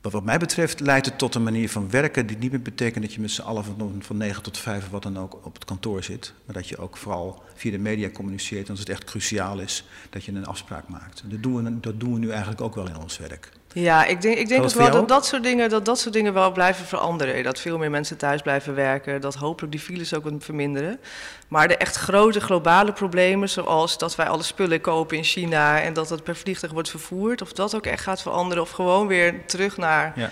wat, 0.06 0.14
wat 0.14 0.24
mij 0.24 0.38
betreft 0.38 0.80
leidt 0.80 1.06
het 1.06 1.18
tot 1.18 1.34
een 1.34 1.42
manier 1.42 1.70
van 1.70 1.90
werken 1.90 2.26
die 2.26 2.36
niet 2.36 2.50
meer 2.50 2.62
betekent 2.62 3.04
dat 3.04 3.14
je 3.14 3.20
met 3.20 3.30
z'n 3.30 3.42
allen 3.42 3.64
van, 3.64 3.94
van 3.98 4.16
9 4.16 4.42
tot 4.42 4.58
5 4.58 4.84
of 4.84 4.90
wat 4.90 5.02
dan 5.02 5.18
ook 5.18 5.46
op 5.46 5.54
het 5.54 5.64
kantoor 5.64 6.02
zit. 6.02 6.34
Maar 6.44 6.54
dat 6.54 6.68
je 6.68 6.76
ook 6.76 6.96
vooral 6.96 7.42
via 7.54 7.70
de 7.70 7.78
media 7.78 8.10
communiceert 8.10 8.70
als 8.70 8.78
het 8.78 8.88
echt 8.88 9.04
cruciaal 9.04 9.58
is 9.58 9.84
dat 10.10 10.24
je 10.24 10.32
een 10.32 10.46
afspraak 10.46 10.88
maakt. 10.88 11.22
Dat 11.26 11.42
doen 11.42 11.64
we, 11.64 11.80
dat 11.80 12.00
doen 12.00 12.12
we 12.12 12.18
nu 12.18 12.30
eigenlijk 12.30 12.60
ook 12.60 12.74
wel 12.74 12.88
in 12.88 12.96
ons 12.96 13.18
werk. 13.18 13.50
Ja 13.82 14.04
ik 14.04 14.20
denk, 14.20 14.36
ik 14.38 14.48
denk 14.48 14.70
voor 14.70 14.82
wel 14.82 14.90
dat 14.90 15.08
dat, 15.08 15.26
soort 15.26 15.42
dingen, 15.42 15.68
dat 15.68 15.84
dat 15.84 15.98
soort 15.98 16.14
dingen 16.14 16.32
wel 16.32 16.52
blijven 16.52 16.86
veranderen. 16.86 17.42
Dat 17.42 17.60
veel 17.60 17.78
meer 17.78 17.90
mensen 17.90 18.16
thuis 18.16 18.42
blijven 18.42 18.74
werken. 18.74 19.20
Dat 19.20 19.34
hopelijk 19.34 19.72
die 19.72 19.80
files 19.82 20.14
ook 20.14 20.24
wat 20.24 20.32
verminderen. 20.38 21.00
Maar 21.48 21.68
de 21.68 21.76
echt 21.76 21.96
grote 21.96 22.40
globale 22.40 22.92
problemen, 22.92 23.48
zoals 23.48 23.98
dat 23.98 24.16
wij 24.16 24.28
alle 24.28 24.42
spullen 24.42 24.80
kopen 24.80 25.16
in 25.16 25.24
China 25.24 25.80
en 25.80 25.92
dat 25.92 26.08
het 26.10 26.22
per 26.22 26.36
vliegtuig 26.36 26.72
wordt 26.72 26.90
vervoerd, 26.90 27.42
of 27.42 27.52
dat 27.52 27.74
ook 27.74 27.86
echt 27.86 28.02
gaat 28.02 28.22
veranderen, 28.22 28.62
of 28.62 28.70
gewoon 28.70 29.06
weer 29.06 29.46
terug 29.46 29.76
naar 29.76 30.12
Ja. 30.16 30.30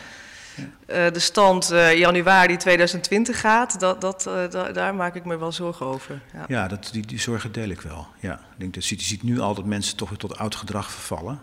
eh, 0.87 1.13
de 1.13 1.19
stand 1.19 1.71
eh, 1.71 1.99
januari 1.99 2.57
2020 2.57 3.41
gaat, 3.41 3.81
dat, 3.81 4.01
dat, 4.01 4.27
eh, 4.27 4.35
da- 4.51 4.73
daar 4.73 4.95
maak 4.95 5.15
ik 5.15 5.25
me 5.25 5.37
wel 5.39 5.53
zorgen 5.53 5.87
over. 5.87 6.21
Ja. 6.33 6.45
Ja, 6.49 6.69
dat, 6.69 6.89
die, 6.93 7.07
die 7.07 7.21
zorgen 7.21 7.53
deel 7.53 7.69
ik 7.69 7.81
wel. 7.81 8.07
Ja, 8.21 8.33
ik 8.35 8.59
denk 8.59 8.75
dat 8.75 8.87
je 8.87 8.97
ziet 9.01 9.23
nu 9.23 9.41
al 9.41 9.55
dat 9.55 9.65
mensen 9.65 9.97
toch 9.97 10.09
weer 10.09 10.19
tot 10.19 10.39
oud 10.39 10.55
gedrag 10.55 10.91
vervallen. 10.91 11.41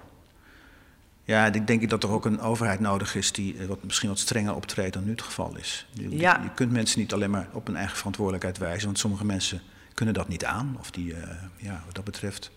Ja, 1.23 1.45
ik 1.53 1.68
denk 1.68 1.89
dat 1.89 2.03
er 2.03 2.09
ook 2.09 2.25
een 2.25 2.39
overheid 2.39 2.79
nodig 2.79 3.15
is 3.15 3.31
die 3.31 3.57
eh, 3.57 3.65
wat, 3.65 3.83
misschien 3.83 4.09
wat 4.09 4.19
strenger 4.19 4.56
optreedt 4.56 4.94
dan 4.94 5.03
nu 5.03 5.12
het 5.12 5.21
geval 5.21 5.56
is. 5.57 5.88
Je, 5.94 6.18
Ja. 6.18 6.39
je 6.44 6.50
kunt 6.53 6.71
mensen 6.71 7.00
niet 7.00 7.13
alleen 7.13 7.29
maar 7.29 7.47
op 7.53 7.65
hun 7.68 7.75
eigen 7.75 7.97
verantwoordelijkheid 7.97 8.57
wijzen, 8.57 8.85
want 8.85 9.00
sommige 9.00 9.25
mensen 9.25 9.62
kunnen 9.94 10.13
dat 10.13 10.27
niet 10.27 10.45
aan. 10.45 10.75
Of 10.79 10.91
die, 10.91 11.13
eh, 11.13 11.29
ja, 11.57 11.81
wat 11.85 11.95
dat 11.95 12.03
betreft 12.03 12.51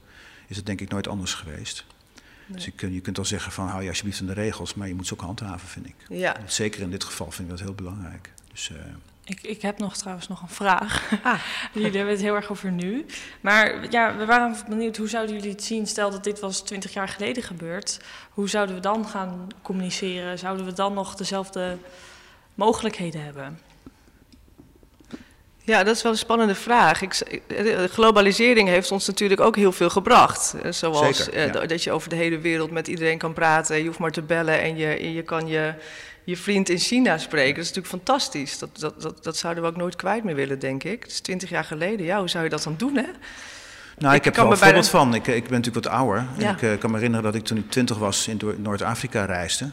is 0.49 0.57
het 0.57 0.67
denk 0.67 0.81
ik 0.81 0.91
nooit 0.91 1.09
anders 1.09 1.35
geweest. 1.35 1.85
Dus 2.47 2.65
je 2.65 2.71
kunt, 2.71 2.95
je 2.95 3.01
kunt 3.01 3.17
wel 3.17 3.25
zeggen 3.27 3.53
van 3.53 3.69
hou 3.69 3.83
je 3.83 3.89
alsjeblieft 3.89 4.21
aan 4.21 4.27
de 4.27 4.33
regels, 4.33 4.75
maar 4.75 4.89
je 4.89 4.95
moet 4.95 5.07
ze 5.07 5.13
ook 5.13 5.21
handhaven, 5.21 5.69
vind 5.69 5.87
ik. 5.87 5.95
Ja. 6.09 6.37
Zeker 6.47 6.81
in 6.81 6.91
dit 6.91 7.05
geval 7.05 7.31
vind 7.31 7.49
ik 7.51 7.57
dat 7.57 7.65
heel 7.67 7.75
belangrijk. 7.75 8.33
Dus, 8.53 8.71
eh, 8.71 8.77
Ik, 9.25 9.43
ik 9.43 9.63
heb 9.63 9.79
nog 9.79 9.97
trouwens 9.97 10.29
nog 10.29 10.43
een 10.43 10.49
vraag. 10.49 11.13
Ah. 11.23 11.41
Jullie 11.73 11.97
hebben 11.97 12.15
het 12.15 12.23
heel 12.23 12.35
erg 12.35 12.51
over 12.51 12.73
nu. 12.73 13.07
Maar 13.41 13.91
ja, 13.91 14.17
we 14.17 14.25
waren 14.25 14.57
benieuwd, 14.69 14.97
hoe 14.97 15.09
zouden 15.09 15.35
jullie 15.35 15.51
het 15.51 15.65
zien? 15.65 15.87
Stel 15.87 16.11
dat 16.11 16.25
dit 16.25 16.41
was 16.41 16.61
20 16.61 16.93
jaar 16.93 17.09
geleden 17.09 17.43
gebeurd. 17.43 18.01
Hoe 18.31 18.49
zouden 18.49 18.75
we 18.75 18.81
dan 18.81 19.09
gaan 19.09 19.49
communiceren? 19.63 20.39
Zouden 20.39 20.67
we 20.67 20.73
dan 20.73 20.95
nog 20.95 21.15
dezelfde 21.15 21.79
mogelijkheden 22.55 23.25
hebben? 23.25 23.59
Ja, 25.67 25.85
dat 25.85 25.97
is 25.97 26.03
wel 26.03 26.13
een 26.13 26.19
spannende 26.19 26.55
vraag. 26.55 27.03
Ik, 27.03 27.19
de 27.49 27.89
globalisering 27.93 28.69
heeft 28.69 28.91
ons 28.93 29.07
natuurlijk 29.07 29.41
ook 29.41 29.57
heel 29.57 29.73
veel 29.73 29.91
gebracht. 29.91 30.55
Eh, 30.63 30.73
Zoals 30.73 31.17
Zeker, 31.25 31.33
eh, 31.35 31.53
ja. 31.53 31.67
dat 31.67 31.83
je 31.83 31.93
over 31.93 32.09
de 32.09 32.17
hele 32.17 32.39
wereld 32.39 32.71
met 32.71 32.89
iedereen 32.89 33.19
kan 33.19 33.33
praten. 33.33 33.77
Je 33.79 33.87
hoeft 33.87 33.99
maar 33.99 34.11
te 34.11 34.23
bellen 34.23 34.61
en 34.61 34.77
je, 34.77 35.13
je 35.13 35.23
kan 35.23 35.47
je, 35.47 35.75
je 36.25 36.37
vriend 36.37 36.69
in 36.69 36.79
China 36.79 37.19
spreken. 37.19 37.55
Dat 37.55 37.65
is 37.65 37.73
natuurlijk 37.73 37.95
fantastisch. 38.05 38.59
Dat, 38.59 38.69
dat, 38.79 39.03
dat, 39.03 39.25
dat 39.25 39.37
zouden 39.37 39.63
we 39.63 39.69
ook 39.69 39.77
nooit 39.77 39.97
kwijt 39.97 40.25
meer 40.25 40.35
willen, 40.35 40.59
denk 40.59 40.85
ik. 40.85 41.03
Het 41.03 41.13
is 41.13 41.21
twintig 41.21 41.51
jaar 41.51 41.65
geleden. 41.65 42.07
Ja, 42.07 42.19
hoe 42.19 42.29
zou 42.29 42.45
je 42.45 42.51
dat 42.51 42.63
dan 42.63 42.75
doen, 42.77 42.97
hè? 42.97 43.07
Nou, 43.99 44.13
ik, 44.15 44.19
Ik 44.19 44.25
heb 44.25 44.37
er 44.37 44.43
wel 44.43 44.53
een 44.53 44.59
bijna- 44.59 44.83
voorbeeld 44.83 44.89
van. 44.89 45.15
Ik, 45.15 45.27
ik 45.27 45.49
ben 45.49 45.59
natuurlijk 45.59 45.85
wat 45.87 45.95
ouder. 45.95 46.27
En 46.39 46.49
ik 46.55 46.63
eh, 46.63 46.79
kan 46.79 46.91
me 46.91 46.97
herinneren 46.97 47.25
dat 47.25 47.35
ik 47.35 47.45
toen 47.45 47.59
ik 47.59 47.71
twintig 47.71 47.99
was 47.99 48.29
in 48.29 48.41
Noord-Afrika 48.57 49.25
reisde. 49.25 49.71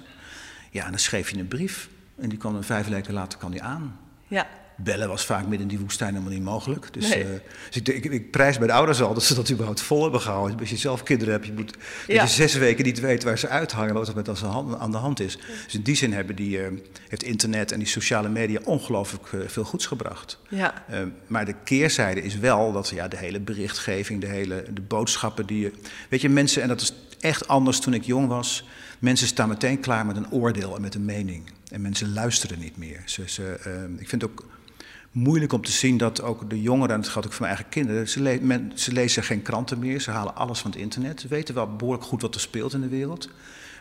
Ja, 0.71 0.83
en 0.83 0.89
dan 0.89 0.99
schreef 0.99 1.29
je 1.29 1.37
een 1.37 1.47
brief. 1.47 1.89
En 2.21 2.29
die 2.29 2.37
kwam 2.37 2.53
dan 2.53 2.63
vijf 2.63 2.87
weken 2.87 3.13
later 3.13 3.39
kan 3.39 3.51
die 3.51 3.63
aan. 3.63 3.99
Ja, 4.27 4.47
Bellen 4.83 5.07
was 5.07 5.25
vaak 5.25 5.41
midden 5.41 5.61
in 5.61 5.67
die 5.67 5.79
woestijn 5.79 6.09
helemaal 6.13 6.33
niet 6.33 6.43
mogelijk. 6.43 6.93
Dus, 6.93 7.09
Nee. 7.09 7.23
eh, 7.23 7.29
dus 7.69 7.81
ik, 7.81 7.87
ik, 8.05 8.11
ik 8.11 8.31
prijs 8.31 8.57
bij 8.57 8.67
de 8.67 8.73
ouders 8.73 9.01
al 9.01 9.13
dat 9.13 9.23
ze 9.23 9.35
dat 9.35 9.51
überhaupt 9.51 9.81
vol 9.81 10.01
hebben 10.03 10.21
gehouden. 10.21 10.59
Als 10.59 10.69
je 10.69 10.77
zelf 10.77 11.03
kinderen 11.03 11.33
hebt, 11.33 11.45
je 11.45 11.53
moet 11.53 11.77
Ja. 12.07 12.21
je 12.21 12.27
zes 12.29 12.53
weken 12.53 12.85
niet 12.85 12.99
weet 12.99 13.23
waar 13.23 13.37
ze 13.37 13.47
uithangen, 13.47 13.93
wat 13.93 14.07
er 14.07 14.15
met 14.15 14.29
als 14.29 14.43
aan 14.43 14.77
aan 14.77 14.91
de 14.91 14.97
hand 14.97 15.19
is. 15.19 15.37
Dus 15.65 15.73
in 15.73 15.81
die 15.81 15.95
zin 15.95 16.13
hebben 16.13 16.35
die, 16.35 16.61
eh, 16.61 16.71
heeft 17.07 17.23
internet 17.23 17.71
en 17.71 17.79
die 17.79 17.87
sociale 17.87 18.29
media 18.29 18.59
ongelooflijk 18.63 19.27
eh, 19.33 19.39
veel 19.47 19.63
goeds 19.63 19.85
gebracht. 19.85 20.39
ja, 20.49 20.83
maar 21.27 21.45
de 21.45 21.55
keerzijde 21.63 22.21
is 22.21 22.37
wel 22.37 22.71
dat 22.71 22.89
ja, 22.89 23.07
de 23.07 23.17
hele 23.17 23.39
berichtgeving, 23.39 24.21
de 24.21 24.27
hele 24.27 24.63
de 24.73 24.81
boodschappen 24.81 25.45
die 25.45 25.59
je. 25.59 25.71
Weet 26.09 26.21
je, 26.21 26.29
mensen, 26.29 26.61
en 26.61 26.67
dat 26.67 26.81
is 26.81 26.93
echt 27.19 27.47
anders 27.47 27.79
toen 27.79 27.93
ik 27.93 28.03
jong 28.03 28.27
was. 28.27 28.67
Mensen 28.99 29.27
staan 29.27 29.47
meteen 29.49 29.79
klaar 29.79 30.05
met 30.05 30.15
een 30.15 30.31
oordeel 30.31 30.75
en 30.75 30.81
met 30.81 30.95
een 30.95 31.05
mening. 31.05 31.49
En 31.71 31.81
mensen 31.81 32.13
luisteren 32.13 32.59
niet 32.59 32.77
meer. 32.77 33.01
Ze, 33.05 33.23
ze, 33.25 33.43
eh, 33.63 33.71
ik 34.01 34.09
vind 34.09 34.23
ook 34.23 34.45
moeilijk 35.11 35.53
om 35.53 35.63
te 35.63 35.71
zien 35.71 35.97
dat 35.97 36.21
ook 36.21 36.49
de 36.49 36.61
jongeren, 36.61 36.95
en 36.95 37.01
dat 37.01 37.09
geldt 37.09 37.27
ook 37.27 37.33
voor 37.33 37.45
mijn 37.45 37.55
eigen 37.55 37.73
kinderen, 37.73 38.09
ze, 38.09 38.71
ze 38.75 38.91
lezen 38.91 39.23
geen 39.23 39.41
kranten 39.41 39.79
meer, 39.79 40.01
ze 40.01 40.11
halen 40.11 40.35
alles 40.35 40.59
van 40.59 40.71
het 40.71 40.79
internet. 40.79 41.21
Ze 41.21 41.27
weten 41.27 41.55
wel 41.55 41.75
behoorlijk 41.75 42.05
goed 42.05 42.21
wat 42.21 42.35
er 42.35 42.41
speelt 42.41 42.73
in 42.73 42.81
de 42.81 42.87
wereld. 42.87 43.29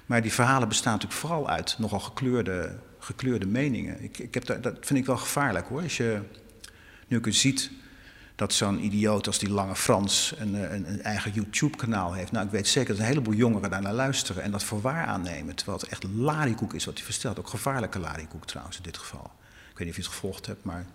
Maar 0.06 0.22
die 0.22 0.32
verhalen 0.32 0.68
bestaan 0.68 0.92
natuurlijk 0.92 1.20
vooral 1.20 1.48
uit 1.48 1.74
nogal 1.78 2.00
gekleurde, 2.00 2.78
gekleurde 2.98 3.46
meningen. 3.46 4.02
Ik, 4.02 4.18
ik 4.18 4.34
heb 4.34 4.46
dat 4.46 4.76
vind 4.80 4.98
ik 4.98 5.06
wel 5.06 5.16
gevaarlijk 5.16 5.66
hoor. 5.66 5.82
Als 5.82 5.96
je 5.96 6.20
Nu 7.08 7.18
ik 7.18 7.34
ziet 7.34 7.70
dat 8.34 8.52
zo'n 8.52 8.84
idioot 8.84 9.26
als 9.26 9.38
die 9.38 9.50
Lange 9.50 9.76
Frans 9.76 10.34
een, 10.38 10.54
een, 10.74 10.92
een 10.92 11.02
eigen 11.02 11.32
YouTube-kanaal 11.32 12.12
heeft. 12.12 12.32
Nou, 12.32 12.46
ik 12.46 12.52
weet 12.52 12.68
zeker 12.68 12.88
dat 12.88 12.98
een 12.98 13.08
heleboel 13.08 13.34
jongeren 13.34 13.70
daar 13.70 13.82
naar 13.82 13.92
luisteren 13.92 14.42
en 14.42 14.50
dat 14.50 14.64
voor 14.64 14.80
waar 14.80 15.06
aannemen. 15.06 15.54
Terwijl 15.54 15.78
het 15.78 15.88
echt 15.88 16.04
larikoek 16.14 16.74
is 16.74 16.84
wat 16.84 16.94
hij 16.94 17.04
verstelt. 17.04 17.38
Ook 17.38 17.48
gevaarlijke 17.48 17.98
larikoek 17.98 18.46
trouwens 18.46 18.76
in 18.76 18.82
dit 18.82 18.98
geval. 18.98 19.30
Ik 19.70 19.78
weet 19.78 19.86
niet 19.86 19.88
of 19.88 19.96
je 19.96 20.02
het 20.02 20.12
gevolgd 20.12 20.46
hebt, 20.46 20.64
maar 20.64 20.86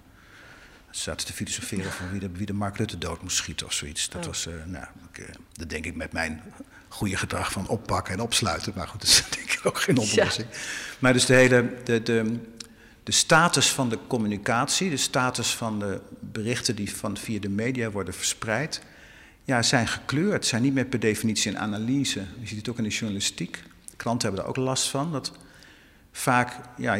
zaten 1.02 1.26
te 1.28 1.34
filosoferen 1.34 1.92
van 1.92 2.12
wie 2.12 2.20
de, 2.20 2.30
wie 2.32 2.46
de 2.46 2.54
Mark 2.54 2.78
Rutte 2.78 2.98
dood 2.98 3.22
moest 3.22 3.38
schieten 3.38 3.66
of 3.66 3.74
zoiets. 3.74 4.10
Dat 4.10 4.26
was, 4.26 4.48
uh, 4.48 4.54
nou, 4.66 4.86
ik, 5.12 5.18
uh, 5.20 5.26
dat 5.54 5.70
denk 5.70 5.86
ik 5.86 5.96
met 5.96 6.12
mijn 6.12 6.42
goede 6.88 7.18
gedrag 7.18 7.52
van 7.52 7.68
oppakken 7.68 8.14
en 8.14 8.20
opsluiten. 8.20 8.74
Maar 8.76 8.88
goed, 8.88 9.02
dat 9.02 9.10
is 9.10 9.24
denk 9.38 9.52
ik 9.52 9.60
ook 9.64 9.80
geen 9.80 9.98
oplossing. 9.98 10.48
Ja. 10.52 10.58
Maar 11.00 11.14
dus 11.14 11.26
de 11.26 11.34
hele, 11.34 11.74
de, 11.84 12.04
de, 12.04 12.40
de 13.04 13.12
status 13.12 13.72
van 13.72 13.90
de 13.90 13.98
communicatie, 14.08 14.90
de 14.90 14.98
status 14.98 15.56
van 15.56 15.80
de 15.80 16.02
berichten 16.20 16.76
die 16.76 16.96
van, 16.96 17.18
via 17.18 17.40
de 17.40 17.50
media 17.50 17.92
worden 17.92 18.14
verspreid, 18.14 18.82
ja, 19.44 19.62
zijn 19.62 19.88
gekleurd, 19.88 20.46
zijn 20.46 20.62
niet 20.62 20.74
meer 20.74 20.86
per 20.86 21.00
definitie 21.00 21.52
een 21.52 21.60
analyse. 21.60 22.26
Je 22.40 22.48
ziet 22.48 22.58
het 22.58 22.70
ook 22.70 22.78
in 22.78 22.84
de 22.84 22.90
journalistiek. 22.90 23.64
Kranten 23.96 24.28
hebben 24.28 24.46
er 24.46 24.50
ook 24.50 24.66
last 24.66 24.90
van. 24.90 25.12
Dat 25.12 25.32
vaak 26.18 26.60
ja, 26.78 26.98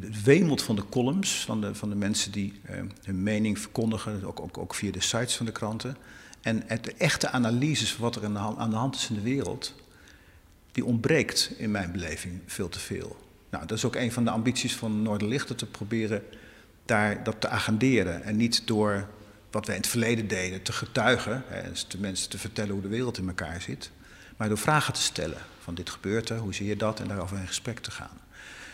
het 0.00 0.22
wemelt 0.22 0.62
van 0.62 0.76
de 0.76 0.88
columns, 0.88 1.44
van 1.44 1.60
de, 1.60 1.74
van 1.74 1.88
de 1.88 1.94
mensen 1.94 2.32
die 2.32 2.60
eh, 2.62 2.80
hun 3.02 3.22
mening 3.22 3.58
verkondigen, 3.58 4.24
ook, 4.24 4.40
ook, 4.40 4.58
ook, 4.58 4.74
via 4.74 4.92
de 4.92 5.00
sites 5.00 5.36
van 5.36 5.46
de 5.46 5.52
kranten. 5.52 5.96
En 6.40 6.62
de 6.80 6.94
echte 6.94 7.28
analyses 7.28 7.92
van 7.92 8.04
wat 8.04 8.16
er 8.16 8.24
aan 8.24 8.32
de, 8.32 8.38
hand, 8.38 8.58
aan 8.58 8.70
de 8.70 8.76
hand 8.76 8.94
is 8.94 9.08
in 9.08 9.14
de 9.14 9.20
wereld, 9.20 9.74
die 10.72 10.84
ontbreekt 10.84 11.52
in 11.56 11.70
mijn 11.70 11.92
beleving 11.92 12.40
veel 12.46 12.68
te 12.68 12.78
veel. 12.78 13.16
Nou, 13.50 13.66
dat 13.66 13.76
is 13.76 13.84
ook 13.84 13.96
een 13.96 14.12
van 14.12 14.24
de 14.24 14.30
ambities 14.30 14.76
van 14.76 15.02
Noorderlichten, 15.02 15.56
te 15.56 15.66
proberen 15.66 16.22
daar 16.84 17.24
dat 17.24 17.40
te 17.40 17.48
agenderen. 17.48 18.22
En 18.22 18.36
niet 18.36 18.66
door 18.66 19.08
wat 19.50 19.66
wij 19.66 19.74
in 19.74 19.80
het 19.80 19.90
verleden 19.90 20.28
deden 20.28 20.62
te 20.62 20.72
getuigen, 20.72 21.42
hè, 21.46 21.68
dus 21.68 21.88
de 21.88 21.98
mensen 21.98 22.30
te 22.30 22.38
vertellen 22.38 22.72
hoe 22.72 22.82
de 22.82 22.88
wereld 22.88 23.18
in 23.18 23.28
elkaar 23.28 23.60
zit, 23.60 23.90
maar 24.36 24.48
door 24.48 24.58
vragen 24.58 24.94
te 24.94 25.02
stellen. 25.02 25.38
Van 25.58 25.74
dit 25.74 25.90
gebeurt 25.90 26.28
er, 26.28 26.38
hoe 26.38 26.54
zie 26.54 26.66
je 26.66 26.76
dat? 26.76 27.00
En 27.00 27.08
daarover 27.08 27.38
in 27.38 27.46
gesprek 27.46 27.78
te 27.78 27.90
gaan. 27.90 28.21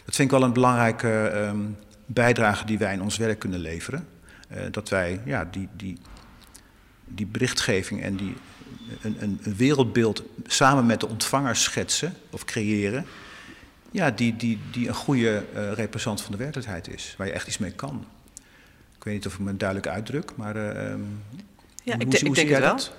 Dat 0.09 0.17
vind 0.17 0.33
ik 0.33 0.38
wel 0.38 0.47
een 0.47 0.53
belangrijke 0.53 1.33
um, 1.35 1.77
bijdrage 2.07 2.65
die 2.65 2.79
wij 2.79 2.93
in 2.93 3.03
ons 3.03 3.17
werk 3.17 3.38
kunnen 3.38 3.61
leveren. 3.61 4.07
Uh, 4.53 4.59
dat 4.71 4.88
wij 4.88 5.21
ja, 5.25 5.49
die, 5.50 5.69
die, 5.77 5.99
die 7.05 7.27
berichtgeving 7.27 8.03
en 8.03 8.17
die, 8.17 8.35
een, 9.03 9.17
een, 9.19 9.41
een, 9.43 9.57
wereldbeeld 9.57 10.23
samen 10.47 10.87
met 10.87 11.00
de 11.00 11.09
ontvangers 11.09 11.62
schetsen 11.62 12.15
of 12.31 12.45
creëren. 12.45 13.07
Ja, 13.91 14.11
die, 14.11 14.37
die, 14.37 14.59
die 14.71 14.88
een 14.88 14.95
goede 14.95 15.45
uh, 15.55 15.73
representant 15.73 16.23
van 16.23 16.33
de 16.33 16.38
werkelijkheid 16.38 16.88
is, 16.88 17.15
waar 17.19 17.27
je 17.27 17.33
echt 17.33 17.47
iets 17.47 17.59
mee 17.59 17.73
kan. 17.73 18.07
Ik 18.97 19.05
weet 19.05 19.15
niet 19.15 19.27
of 19.27 19.33
ik 19.33 19.38
me 19.38 19.57
duidelijk 19.57 19.88
uitdruk, 19.88 20.37
maar 20.37 20.57
uh, 20.57 20.62
ja, 21.83 21.97
hoe, 21.97 22.07
ik, 22.07 22.21
hoe 22.21 22.37
ik 22.37 22.49
denk 22.49 22.62
dat? 22.62 22.93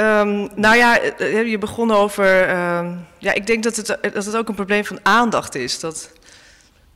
Um, 0.00 0.48
nou 0.54 0.76
ja, 0.76 1.00
je 1.18 1.56
begon 1.58 1.90
over. 1.90 2.50
Um, 2.50 3.06
ja, 3.18 3.32
ik 3.32 3.46
denk 3.46 3.62
dat 3.62 3.76
het, 3.76 3.86
dat 3.86 4.24
het 4.24 4.36
ook 4.36 4.48
een 4.48 4.54
probleem 4.54 4.84
van 4.84 4.98
aandacht 5.02 5.54
is. 5.54 5.80
Dat, 5.80 6.10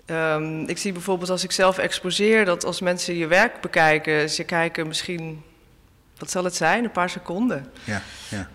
um, 0.06 0.68
ik 0.68 0.78
zie 0.78 0.92
bijvoorbeeld 0.92 1.30
als 1.30 1.44
ik 1.44 1.52
zelf 1.52 1.78
exposeer, 1.78 2.44
dat 2.44 2.64
als 2.64 2.80
mensen 2.80 3.16
je 3.16 3.26
werk 3.26 3.60
bekijken, 3.60 4.30
ze 4.30 4.44
kijken 4.44 4.86
misschien, 4.86 5.42
wat 6.18 6.30
zal 6.30 6.44
het 6.44 6.56
zijn, 6.56 6.84
een 6.84 6.90
paar 6.90 7.10
seconden. 7.10 7.70
Ja, 7.84 8.02
ja. 8.28 8.48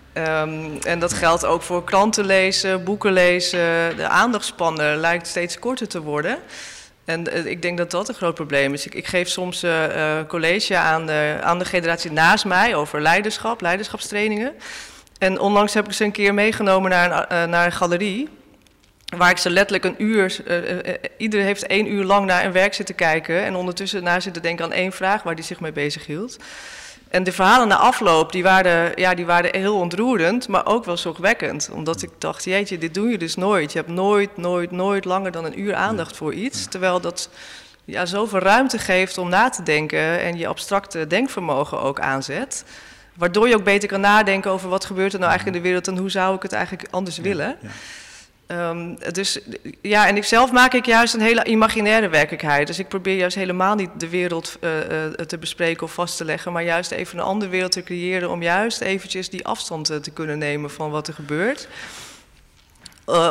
en 0.82 1.00
dat 1.00 1.14
geldt 1.14 1.46
ook 1.46 1.62
voor 1.62 1.84
kranten 1.84 2.26
lezen, 2.26 2.84
boeken 2.84 3.14
lezen. 3.14 3.96
De 3.96 4.08
aandachtspannen 4.08 4.98
lijkt 4.98 5.28
steeds 5.28 5.60
korter 5.60 5.88
te 5.88 6.02
worden. 6.02 6.38
En 7.10 7.38
uh, 7.38 7.46
ik 7.46 7.62
denk 7.62 7.78
dat 7.78 7.92
dat 7.92 8.10
een 8.10 8.16
groot 8.16 8.36
probleem 8.36 8.74
is. 8.74 8.86
Ik, 8.86 8.96
ik 8.96 9.08
geef 9.08 9.28
soms 9.30 9.64
uh, 9.64 9.96
uh, 9.96 10.26
college 10.28 10.78
aan 10.78 11.06
de, 11.06 11.38
aan 11.42 11.60
de 11.60 11.66
generatie 11.66 12.12
naast 12.12 12.46
mij 12.46 12.76
over 12.76 13.02
leiderschap, 13.02 13.62
leiderschapstrainingen. 13.62 14.54
En 15.18 15.40
onlangs 15.40 15.74
heb 15.74 15.86
ik 15.86 15.94
ze 15.94 16.04
een 16.04 16.12
keer 16.12 16.34
meegenomen 16.34 16.90
naar 16.90 17.32
een, 17.32 17.50
naar 17.50 17.66
een 17.66 17.72
galerie. 17.72 18.30
Waar 19.18 19.30
ik 19.30 19.38
ze 19.38 19.50
letterlijk 19.50 19.84
een 19.84 20.04
uur, 20.04 20.44
iedereen 21.18 21.46
heeft 21.46 21.68
één 21.68 21.92
uur 21.92 22.04
lang 22.04 22.26
naar 22.26 22.46
een 22.46 22.52
werk 22.52 22.74
zitten 22.74 22.96
kijken. 22.96 23.44
En 23.44 23.56
ondertussen 23.56 24.04
naar 24.04 24.22
zitten 24.22 24.42
denken 24.42 24.66
aan 24.66 24.72
één 24.72 24.92
vraag 24.92 25.24
waar 25.24 25.36
die 25.36 25.46
zich 25.46 25.60
mee 25.60 25.72
bezig 25.72 26.06
hield. 26.06 26.38
En 27.10 27.24
de 27.24 27.32
verhalen 27.32 27.68
na 27.68 27.76
afloop, 27.76 28.32
die 28.32 28.44
waren, 28.44 28.92
ja, 28.96 29.14
die 29.14 29.26
waren 29.26 29.56
heel 29.56 29.76
ontroerend, 29.76 30.48
maar 30.48 30.66
ook 30.66 30.86
wel 30.86 30.98
zorgwekkend. 30.98 31.70
Omdat 31.74 32.02
ik 32.02 32.10
dacht, 32.18 32.44
jeetje, 32.44 32.78
dit 32.78 32.94
doe 32.94 33.10
je 33.10 33.18
dus 33.18 33.36
nooit. 33.36 33.72
Je 33.72 33.78
hebt 33.78 33.92
nooit, 33.92 34.38
nooit, 34.38 34.72
nooit 34.72 35.06
langer 35.06 35.32
dan 35.32 35.46
een 35.46 35.60
uur 35.60 35.76
aandacht 35.76 36.18
voor 36.18 36.34
iets. 36.34 36.66
Terwijl 36.66 37.02
dat 37.02 37.30
ja, 37.86 38.06
zoveel 38.06 38.40
ruimte 38.40 38.78
geeft 38.78 39.18
om 39.18 39.30
na 39.30 39.50
te 39.50 39.64
denken 39.64 40.20
en 40.20 40.38
je 40.38 40.48
abstracte 40.48 41.08
denkvermogen 41.08 41.82
ook 41.82 42.00
aanzet. 42.00 42.64
Waardoor 43.14 43.48
je 43.48 43.56
ook 43.56 43.64
beter 43.64 43.90
kan 43.90 44.02
nadenken 44.02 44.52
over 44.52 44.70
wat 44.70 44.86
gebeurt 44.86 45.14
er 45.14 45.20
nou 45.20 45.32
eigenlijk 45.32 45.58
in 45.58 45.64
de 45.64 45.70
wereld 45.70 45.88
en 45.88 45.98
hoe 45.98 46.12
zou 46.12 46.36
ik 46.36 46.42
het 46.42 46.54
eigenlijk 46.54 46.88
anders 46.92 47.18
willen. 47.18 47.58
Ja. 47.62 47.70
Um, 48.52 48.98
dus 49.12 49.40
ja, 49.82 50.08
en 50.08 50.16
ik 50.16 50.24
zelf 50.24 50.52
maak 50.52 50.74
ik 50.74 50.86
juist 50.86 51.14
een 51.14 51.22
hele 51.22 51.44
imaginaire 51.44 52.10
werkelijkheid. 52.10 52.68
Dus 52.68 52.80
ik 52.80 52.88
probeer 52.88 53.16
juist 53.16 53.36
helemaal 53.36 53.76
niet 53.76 53.90
de 53.98 54.10
wereld 54.10 54.58
uh, 54.62 54.78
uh, 54.78 55.06
te 55.06 55.38
bespreken 55.38 55.84
of 55.84 55.94
vast 55.94 56.18
te 56.18 56.26
leggen, 56.26 56.52
maar 56.52 56.64
juist 56.64 56.92
even 56.92 57.18
een 57.18 57.24
andere 57.24 57.52
wereld 57.52 57.72
te 57.72 57.84
creëren 57.84 58.30
om 58.30 58.42
juist 58.42 58.82
eventjes 58.82 59.30
die 59.30 59.46
afstand 59.46 59.92
uh, 59.92 59.98
te 59.98 60.12
kunnen 60.12 60.38
nemen 60.38 60.72
van 60.72 60.92
wat 60.92 61.08
er 61.08 61.14
gebeurt. 61.14 61.68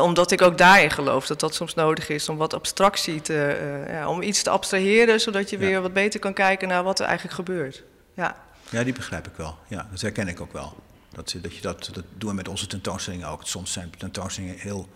Omdat 0.03 0.31
ik 0.31 0.43
ook 0.43 0.59
daarin 0.59 0.91
geloof 0.91 1.27
dat 1.27 1.41
dat 1.41 1.55
soms 1.55 1.75
nodig 1.75 2.09
is 2.09 2.29
om 2.29 2.37
wat 2.37 2.55
abstractie 2.55 3.21
te, 3.21 3.85
ja, 3.89 4.09
om 4.09 4.23
iets 4.23 4.43
te 4.43 4.51
abstraheren, 4.51 5.21
zodat 5.21 5.51
je 5.51 5.59
weer 5.59 5.83
wat 5.83 5.93
beter 5.93 6.21
kan 6.21 6.33
kijken 6.33 6.69
naar 6.69 6.83
wat 6.83 6.99
er 6.99 7.07
eigenlijk 7.07 7.35
gebeurt. 7.35 7.83
Ja, 8.15 8.37
ja 8.71 8.85
die 8.85 8.93
begrijp 8.93 9.27
ik 9.27 9.37
wel. 9.37 9.59
Ja, 9.69 9.89
dat 9.91 10.01
herken 10.01 10.29
ik 10.29 10.41
ook 10.41 10.53
wel. 10.53 10.77
Dat, 11.15 11.35
dat, 11.43 11.55
je 11.55 11.61
dat, 11.61 11.91
dat 11.93 12.05
doen 12.15 12.31
we 12.31 12.37
met 12.37 12.49
onze 12.49 12.67
tentoonstellingen 12.67 13.29
ook. 13.29 13.41
Soms 13.45 13.73
zijn 13.73 13.93
tentoonstellingen 13.99 14.59
heel 14.59 14.89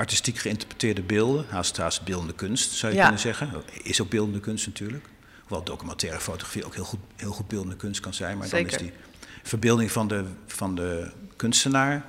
artistiek 0.00 0.38
geïnterpreteerde 0.38 1.02
beelden, 1.02 1.46
haast, 1.48 1.76
haast 1.76 2.04
beeldende 2.04 2.34
kunst 2.34 2.70
zou 2.70 2.92
je 2.92 2.98
ja. 2.98 3.04
kunnen 3.04 3.20
zeggen. 3.20 3.50
Is 3.82 4.00
ook 4.00 4.08
beeldende 4.08 4.40
kunst 4.40 4.66
natuurlijk. 4.66 5.04
Hoewel 5.40 5.64
documentaire 5.64 6.20
fotografie 6.20 6.64
ook 6.64 6.74
heel 6.74 6.84
goed, 6.84 7.00
heel 7.16 7.32
goed 7.32 7.48
beeldende 7.48 7.76
kunst 7.76 8.00
kan 8.00 8.14
zijn. 8.14 8.38
Maar 8.38 8.48
Zeker. 8.48 8.70
dan 8.70 8.80
is 8.80 8.86
die 8.86 9.00
verbeelding 9.42 9.92
van 9.92 10.08
de, 10.08 10.24
van 10.46 10.74
de 10.74 11.10
kunstenaar 11.36 12.04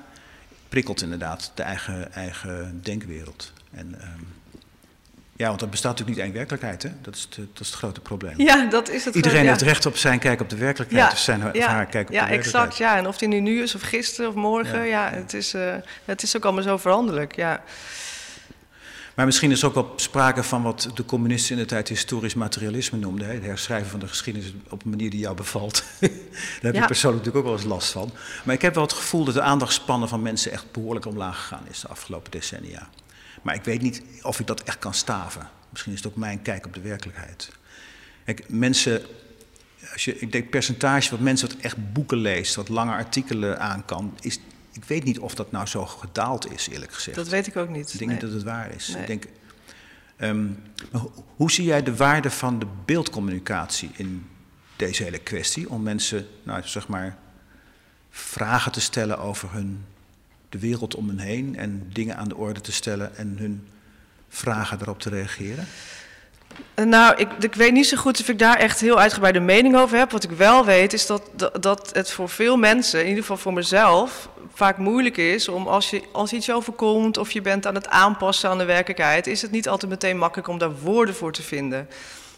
prikkelt 0.70 1.02
inderdaad 1.02 1.52
de 1.56 1.64
eigen, 1.64 2.14
eigen 2.14 2.80
denkwereld. 2.84 3.54
En, 3.72 3.88
um, 3.94 4.28
ja, 5.42 5.48
want 5.50 5.62
er 5.62 5.70
bestaat 5.70 5.92
natuurlijk 5.92 6.18
niet 6.18 6.28
één 6.28 6.36
werkelijkheid, 6.38 6.84
hè? 6.84 6.90
Dat 7.02 7.16
is, 7.16 7.22
het, 7.22 7.36
dat 7.36 7.60
is 7.60 7.68
het 7.68 7.76
grote 7.76 8.00
probleem. 8.02 8.34
Ja, 8.38 8.66
dat 8.66 8.90
is 8.90 9.06
het. 9.06 9.16
Iedereen 9.16 9.48
heeft 9.48 9.62
recht 9.62 9.86
op 9.86 9.98
zijn 9.98 10.20
kijk 10.20 10.42
op 10.42 10.50
de 10.50 10.56
werkelijkheid, 10.56 11.04
Ja, 11.06 11.12
of 11.12 11.20
zijn 11.20 11.46
of 11.48 11.54
ja, 11.56 11.68
haar 11.68 11.86
kijk 11.86 12.08
op 12.08 12.14
ja, 12.14 12.22
de 12.24 12.28
werkelijkheid. 12.30 12.66
exact. 12.66 12.78
Ja, 12.78 12.98
en 12.98 13.08
of 13.08 13.18
die 13.18 13.28
nu 13.28 13.40
nu 13.40 13.62
is 13.62 13.76
of 13.76 13.82
gisteren 13.82 14.30
of 14.30 14.36
morgen, 14.36 14.78
Ja, 14.80 14.84
ja, 14.84 15.10
ja. 15.10 15.16
Het, 15.16 15.34
is, 15.34 15.54
uh, 15.54 15.74
het 16.06 16.24
is 16.24 16.36
ook 16.36 16.44
allemaal 16.44 16.64
zo 16.64 16.78
veranderlijk. 16.78 17.36
Ja. 17.36 17.64
Maar 19.16 19.26
misschien 19.26 19.52
is 19.52 19.64
ook 19.64 19.74
wel 19.74 19.94
sprake 19.96 20.44
van 20.44 20.62
wat 20.64 20.90
de 20.94 21.06
communisten 21.06 21.56
in 21.56 21.62
de 21.62 21.68
tijd 21.68 21.88
historisch 21.88 22.34
materialisme 22.34 22.98
noemden. 22.98 23.28
Hè? 23.28 23.34
Het 23.34 23.44
herschrijven 23.44 23.90
van 23.90 24.00
de 24.00 24.08
geschiedenis 24.08 24.54
op 24.70 24.84
een 24.84 24.90
manier 24.90 25.10
die 25.10 25.20
jou 25.20 25.36
bevalt. 25.36 25.84
Daar 26.00 26.10
heb 26.62 26.74
Ja. 26.74 26.82
ik 26.82 26.88
persoonlijk 26.88 27.26
natuurlijk 27.26 27.36
ook 27.36 27.44
wel 27.44 27.54
eens 27.54 27.72
last 27.74 27.92
van. 27.92 28.12
Maar 28.44 28.56
ik 28.56 28.62
heb 28.62 28.74
wel 28.74 28.84
het 28.84 28.94
gevoel 28.94 29.24
dat 29.24 29.34
de 29.34 29.42
aandachtspannen 29.42 30.10
van 30.10 30.22
mensen 30.22 30.52
echt 30.52 30.72
behoorlijk 30.72 31.06
omlaag 31.06 31.38
gegaan 31.38 31.64
is 31.70 31.80
de 31.80 31.88
afgelopen 31.88 32.32
decennia. 32.32 32.90
Maar 33.42 33.56
ik 33.56 33.64
weet 33.64 33.82
niet 33.82 34.02
of 34.22 34.40
ik 34.40 34.48
dat 34.48 34.64
echt 34.64 34.80
kan 34.80 34.94
staven. 34.94 35.50
Misschien 35.70 35.92
is 35.94 35.98
het 36.04 36.08
ook 36.12 36.18
mijn 36.18 36.42
kijk 36.42 36.66
op 36.66 36.74
de 36.74 36.82
werkelijkheid. 36.82 37.52
Kijk, 38.26 38.50
mensen, 38.50 39.02
als 39.94 40.06
je, 40.06 40.20
ik 40.20 40.32
denk 40.32 40.50
percentage 40.50 41.10
wat 41.12 41.20
mensen 41.20 41.48
wat 41.48 41.58
echt 41.58 41.94
boeken 41.94 42.18
leest, 42.18 42.56
wat 42.56 42.70
lange 42.70 42.92
artikelen 42.92 43.60
aan 43.60 43.86
kan, 43.86 44.18
is, 44.20 44.40
ik 44.72 44.84
weet 44.86 45.04
niet 45.04 45.20
of 45.20 45.36
dat 45.36 45.52
nou 45.52 45.66
zo 45.66 45.86
gedaald 45.86 46.52
is, 46.52 46.68
eerlijk 46.68 46.94
gezegd. 46.94 47.18
Dat 47.18 47.28
weet 47.28 47.48
ik 47.48 47.56
ook 47.58 47.70
niet. 47.70 47.94
Ik 47.94 48.00
denk 48.00 48.12
nee. 48.12 48.20
niet 48.22 48.22
dat 48.22 48.32
het 48.32 48.44
waar 48.44 48.72
is. 48.76 48.88
Nee. 48.88 49.02
Ik 49.02 49.08
denk, 49.08 49.24
ehm, 50.18 50.46
maar 50.92 51.02
ho- 51.02 51.26
hoe 51.36 51.52
zie 51.52 51.66
jij 51.66 51.84
de 51.84 51.96
waarde 51.96 52.32
van 52.32 52.60
de 52.60 52.68
beeldcommunicatie 52.86 53.90
in 53.96 54.26
deze 54.76 55.04
hele 55.04 55.20
kwestie? 55.20 55.70
Om 55.70 55.84
mensen, 55.84 56.28
nou, 56.44 56.62
zeg 56.66 56.88
maar, 56.88 57.18
vragen 58.10 58.72
te 58.72 58.82
stellen 58.82 59.20
over 59.20 59.52
hun, 59.52 59.86
de 60.52 60.60
wereld 60.60 60.96
om 60.96 61.08
hen 61.08 61.20
heen 61.20 61.58
en 61.58 61.90
dingen 61.94 62.18
aan 62.18 62.28
de 62.28 62.38
orde 62.38 62.62
te 62.62 62.72
stellen 62.72 63.18
en 63.18 63.36
hun 63.40 63.68
vragen 64.30 64.78
daarop 64.78 65.00
te 65.00 65.10
reageren? 65.10 65.68
Eh, 66.74 66.86
Nou, 66.86 67.16
ik, 67.18 67.28
ik 67.40 67.56
weet 67.56 67.72
niet 67.72 67.88
zo 67.88 67.98
goed 67.98 68.20
of 68.20 68.28
ik 68.30 68.40
daar 68.40 68.58
echt 68.58 68.80
heel 68.80 69.00
uitgebreide 69.00 69.40
mening 69.40 69.76
over 69.76 69.98
heb. 69.98 70.12
Wat 70.12 70.24
ik 70.24 70.32
wel 70.32 70.66
weet 70.66 70.94
is 70.94 71.06
dat, 71.06 71.22
dat, 71.60 71.90
het 71.94 72.12
voor 72.12 72.30
veel 72.30 72.58
mensen, 72.58 73.00
in 73.00 73.06
ieder 73.08 73.22
geval 73.22 73.38
voor 73.38 73.54
mezelf, 73.54 74.30
vaak 74.54 74.78
moeilijk 74.78 75.18
is 75.18 75.48
om 75.48 75.68
als, 75.68 75.90
je, 75.90 76.02
als 76.12 76.34
iets 76.34 76.52
overkomt 76.52 77.18
of 77.18 77.32
je 77.32 77.42
bent 77.42 77.68
aan 77.68 77.76
het 77.76 77.88
aanpassen 77.90 78.50
aan 78.50 78.58
de 78.58 78.66
werkelijkheid, 78.66 79.28
is 79.28 79.42
het 79.42 79.52
niet 79.52 79.70
altijd 79.70 79.92
meteen 79.92 80.18
makkelijk 80.18 80.48
om 80.48 80.58
daar 80.58 80.80
woorden 80.80 81.16
voor 81.16 81.32
te 81.32 81.44
vinden. 81.44 81.88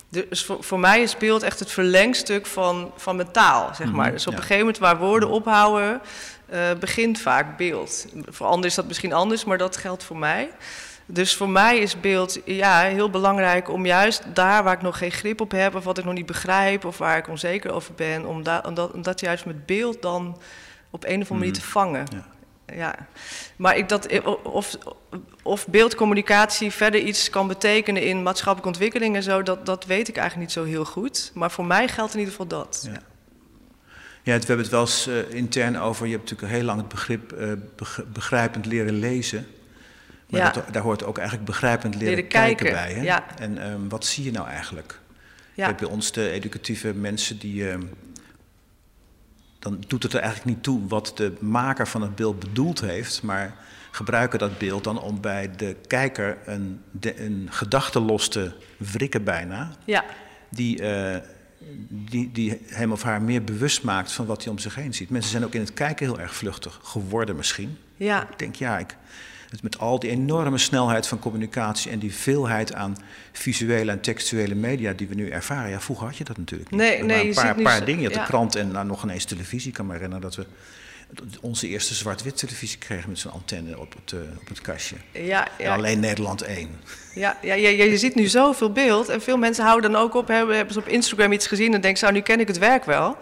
Dus 0.10 0.46
voor, 0.46 0.63
voor 0.63 0.79
mij 0.79 1.01
is 1.01 1.17
beeld 1.17 1.43
echt 1.43 1.60
het 1.60 1.72
verlengstuk 1.72 2.46
van, 2.46 2.91
van 2.96 3.15
mijn 3.15 3.32
taal, 3.32 3.75
zeg 3.75 3.91
maar. 3.91 4.05
Mhm, 4.05 4.13
Dus 4.13 4.27
op 4.27 4.34
een 4.34 4.39
gegeven 4.39 4.58
moment 4.58 4.77
waar 4.77 4.98
woorden 4.98 5.29
ophouden, 5.29 6.01
eh, 6.45 6.73
begint 6.79 7.19
vaak 7.19 7.57
beeld. 7.57 8.05
Voor 8.25 8.45
anderen 8.45 8.69
is 8.69 8.75
dat 8.75 8.88
misschien 8.88 9.13
anders, 9.13 9.45
maar 9.45 9.57
dat 9.57 9.77
geldt 9.77 10.03
voor 10.03 10.17
mij. 10.17 10.50
Dus 11.05 11.35
voor 11.35 11.50
mij 11.50 11.77
is 11.77 12.00
beeld 12.00 12.39
ja, 12.45 12.81
heel 12.81 13.09
belangrijk 13.09 13.69
om 13.69 13.85
juist 13.85 14.23
daar 14.33 14.63
waar 14.63 14.73
ik 14.73 14.81
nog 14.81 14.97
geen 14.97 15.12
grip 15.12 15.41
op 15.41 15.51
heb, 15.51 15.75
of 15.75 15.83
wat 15.83 15.97
ik 15.97 16.05
nog 16.05 16.13
niet 16.13 16.25
begrijp, 16.25 16.85
of 16.85 16.97
waar 16.97 17.17
ik 17.17 17.27
onzeker 17.27 17.71
over 17.71 17.93
ben, 17.93 18.25
om, 18.25 18.43
da 18.43 18.63
om, 18.65 18.73
dat, 18.73 18.91
om 18.91 19.01
dat 19.01 19.19
juist 19.19 19.45
met 19.45 19.65
beeld 19.65 20.01
dan 20.01 20.38
op 20.89 21.03
een 21.03 21.21
of 21.21 21.31
andere 21.31 21.33
manier 21.33 21.53
te 21.53 21.62
vangen. 21.62 22.05
Ja. 22.12 22.31
Ja, 22.75 22.95
maar 23.55 23.77
ik 23.77 23.89
dat, 23.89 24.21
of, 24.43 24.77
of 25.43 25.67
beeldcommunicatie 25.67 26.71
verder 26.71 27.01
iets 27.01 27.29
kan 27.29 27.47
betekenen 27.47 28.03
in 28.03 28.23
maatschappelijke 28.23 28.67
ontwikkeling 28.67 29.15
en 29.15 29.23
zo, 29.23 29.43
dat, 29.43 29.65
dat 29.65 29.85
weet 29.85 30.07
ik 30.07 30.17
eigenlijk 30.17 30.47
niet 30.47 30.57
zo 30.57 30.71
heel 30.71 30.85
goed. 30.85 31.31
Maar 31.33 31.51
voor 31.51 31.65
mij 31.65 31.88
geldt 31.88 32.13
in 32.13 32.19
ieder 32.19 32.33
geval 32.33 32.47
dat. 32.47 32.88
Ja. 32.91 33.00
Ja, 34.23 34.39
we 34.39 34.45
hebben 34.45 34.57
het 34.57 34.69
wel 34.69 34.81
eens 34.81 35.07
uh, 35.07 35.29
intern 35.33 35.77
over. 35.77 36.05
Je 36.05 36.11
hebt 36.11 36.29
natuurlijk 36.29 36.51
heel 36.57 36.65
lang 36.65 36.79
het 36.79 36.87
begrip 36.87 37.33
uh, 37.33 37.51
begrijpend 38.13 38.65
leren 38.65 38.93
lezen. 38.99 39.47
Maar 40.29 40.39
Ja. 40.41 40.51
dat, 40.51 40.63
daar 40.71 40.81
hoort 40.81 41.03
ook 41.03 41.17
eigenlijk 41.17 41.47
begrijpend 41.47 41.95
leren, 41.95 42.09
Leren 42.15 42.27
kijken, 42.29 42.65
kijken, 42.65 42.83
bij. 42.83 42.93
Hè? 42.93 43.01
ja. 43.03 43.25
En 43.37 43.57
ehm, 43.57 43.87
wat 43.87 44.05
zie 44.05 44.23
je 44.23 44.31
nou 44.31 44.47
eigenlijk? 44.47 44.99
Ja. 45.53 45.73
Bij 45.75 45.87
ons 45.87 46.11
de 46.11 46.29
educatieve 46.29 46.93
mensen 46.93 47.39
die. 47.39 47.69
ehm, 47.69 47.81
dan 49.59 49.83
doet 49.87 50.03
het 50.03 50.13
er 50.13 50.19
eigenlijk 50.19 50.55
niet 50.55 50.63
toe 50.63 50.87
wat 50.87 51.11
de 51.15 51.33
maker 51.39 51.87
van 51.87 52.01
het 52.01 52.15
beeld 52.15 52.39
bedoeld 52.39 52.81
heeft, 52.81 53.21
maar 53.23 53.55
gebruiken 53.91 54.39
dat 54.39 54.57
beeld 54.57 54.83
dan 54.83 55.01
om 55.01 55.21
bij 55.21 55.49
de 55.57 55.75
kijker 55.87 56.37
een, 56.45 56.81
de, 56.91 57.21
een 57.25 57.47
gedachte 57.51 57.99
los 57.99 58.27
te 58.27 58.51
wrikken 58.77 59.23
bijna, 59.23 59.71
Ja, 59.85 60.03
die, 60.49 60.81
eh, 60.81 61.21
die, 61.89 62.32
die 62.32 62.62
hem 62.67 62.91
of 62.91 63.03
haar 63.03 63.22
meer 63.22 63.43
bewust 63.43 63.84
maakt 63.84 64.12
van 64.12 64.25
wat 64.25 64.43
hij 64.43 64.51
om 64.51 64.60
zich 64.60 64.75
heen 64.75 64.93
ziet. 64.93 65.10
Mensen 65.10 65.32
zijn 65.32 65.46
ook 65.46 65.53
in 65.53 65.62
het 65.62 65.74
kijken 65.74 66.05
heel 66.05 66.20
erg 66.20 66.36
vluchtig 66.36 66.79
geworden 66.84 67.36
misschien. 67.36 67.77
ja, 67.98 68.29
Ik 68.29 68.39
denk, 68.39 68.55
ja, 68.55 68.77
ik, 68.79 68.98
het 69.50 69.63
met 69.63 69.79
al 69.79 70.00
die 70.00 70.10
enorme 70.10 70.58
snelheid 70.58 71.08
van 71.08 71.20
communicatie 71.20 71.91
en 71.91 72.00
die 72.00 72.13
veelheid 72.13 72.74
aan 72.74 72.98
visuele 73.32 73.91
en 73.91 74.01
textuele 74.01 74.55
media 74.55 74.93
die 74.93 75.08
we 75.08 75.15
nu 75.15 75.29
ervaren. 75.29 75.70
Ja, 75.70 75.82
vroeger 75.82 76.08
had 76.08 76.17
je 76.17 76.24
dat 76.24 76.38
natuurlijk 76.38 76.72
niet. 76.72 76.79
Nee, 76.79 77.03
nee, 77.03 77.24
je 77.24 77.27
een 77.27 77.34
paar, 77.34 77.62
paar 77.62 77.86
dingen. 77.86 78.10
Ja. 78.10 78.20
de 78.20 78.24
krant 78.24 78.55
en 78.55 78.72
nou, 78.72 78.86
nog 78.86 79.03
ineens 79.03 79.25
televisie. 79.25 79.67
Ik 79.67 79.74
kan 79.74 79.86
me 79.86 79.93
herinneren 79.93 80.22
dat 80.22 80.36
we 80.36 80.46
onze 81.41 81.67
eerste 81.67 81.93
zwart-wit 81.93 82.38
televisie 82.38 82.77
kregen 82.77 83.10
met 83.10 83.20
zo'n 83.20 83.32
antenne 83.32 83.79
op 83.79 83.93
het, 83.93 84.12
eh, 84.12 84.20
op 84.41 84.48
het 84.48 84.62
kastje. 84.62 84.96
ja, 85.12 85.48
ja. 85.58 85.75
alleen 85.75 86.00
Nederland 86.00 86.41
1. 86.41 86.70
Ja, 87.13 87.38
ja, 87.41 87.53
ja, 87.53 87.70
je 87.84 87.98
ziet 87.98 88.15
nu 88.15 88.27
zoveel 88.27 88.72
beeld. 88.72 89.10
En 89.10 89.22
veel 89.22 89.38
mensen 89.38 89.65
houden 89.65 89.91
dan 89.91 90.01
ook 90.01 90.13
op, 90.13 90.27
hebben, 90.27 90.55
hebben 90.55 90.74
ze 90.74 90.79
op 90.79 90.88
Instagram 90.88 91.32
iets 91.32 91.48
gezien 91.48 91.74
en 91.74 91.82
denken, 91.82 92.00
zo, 92.00 92.12
nu 92.12 92.22
ken 92.22 92.39
ik 92.39 92.48
het 92.48 92.58
werk 92.58 92.86
wel. 92.86 93.17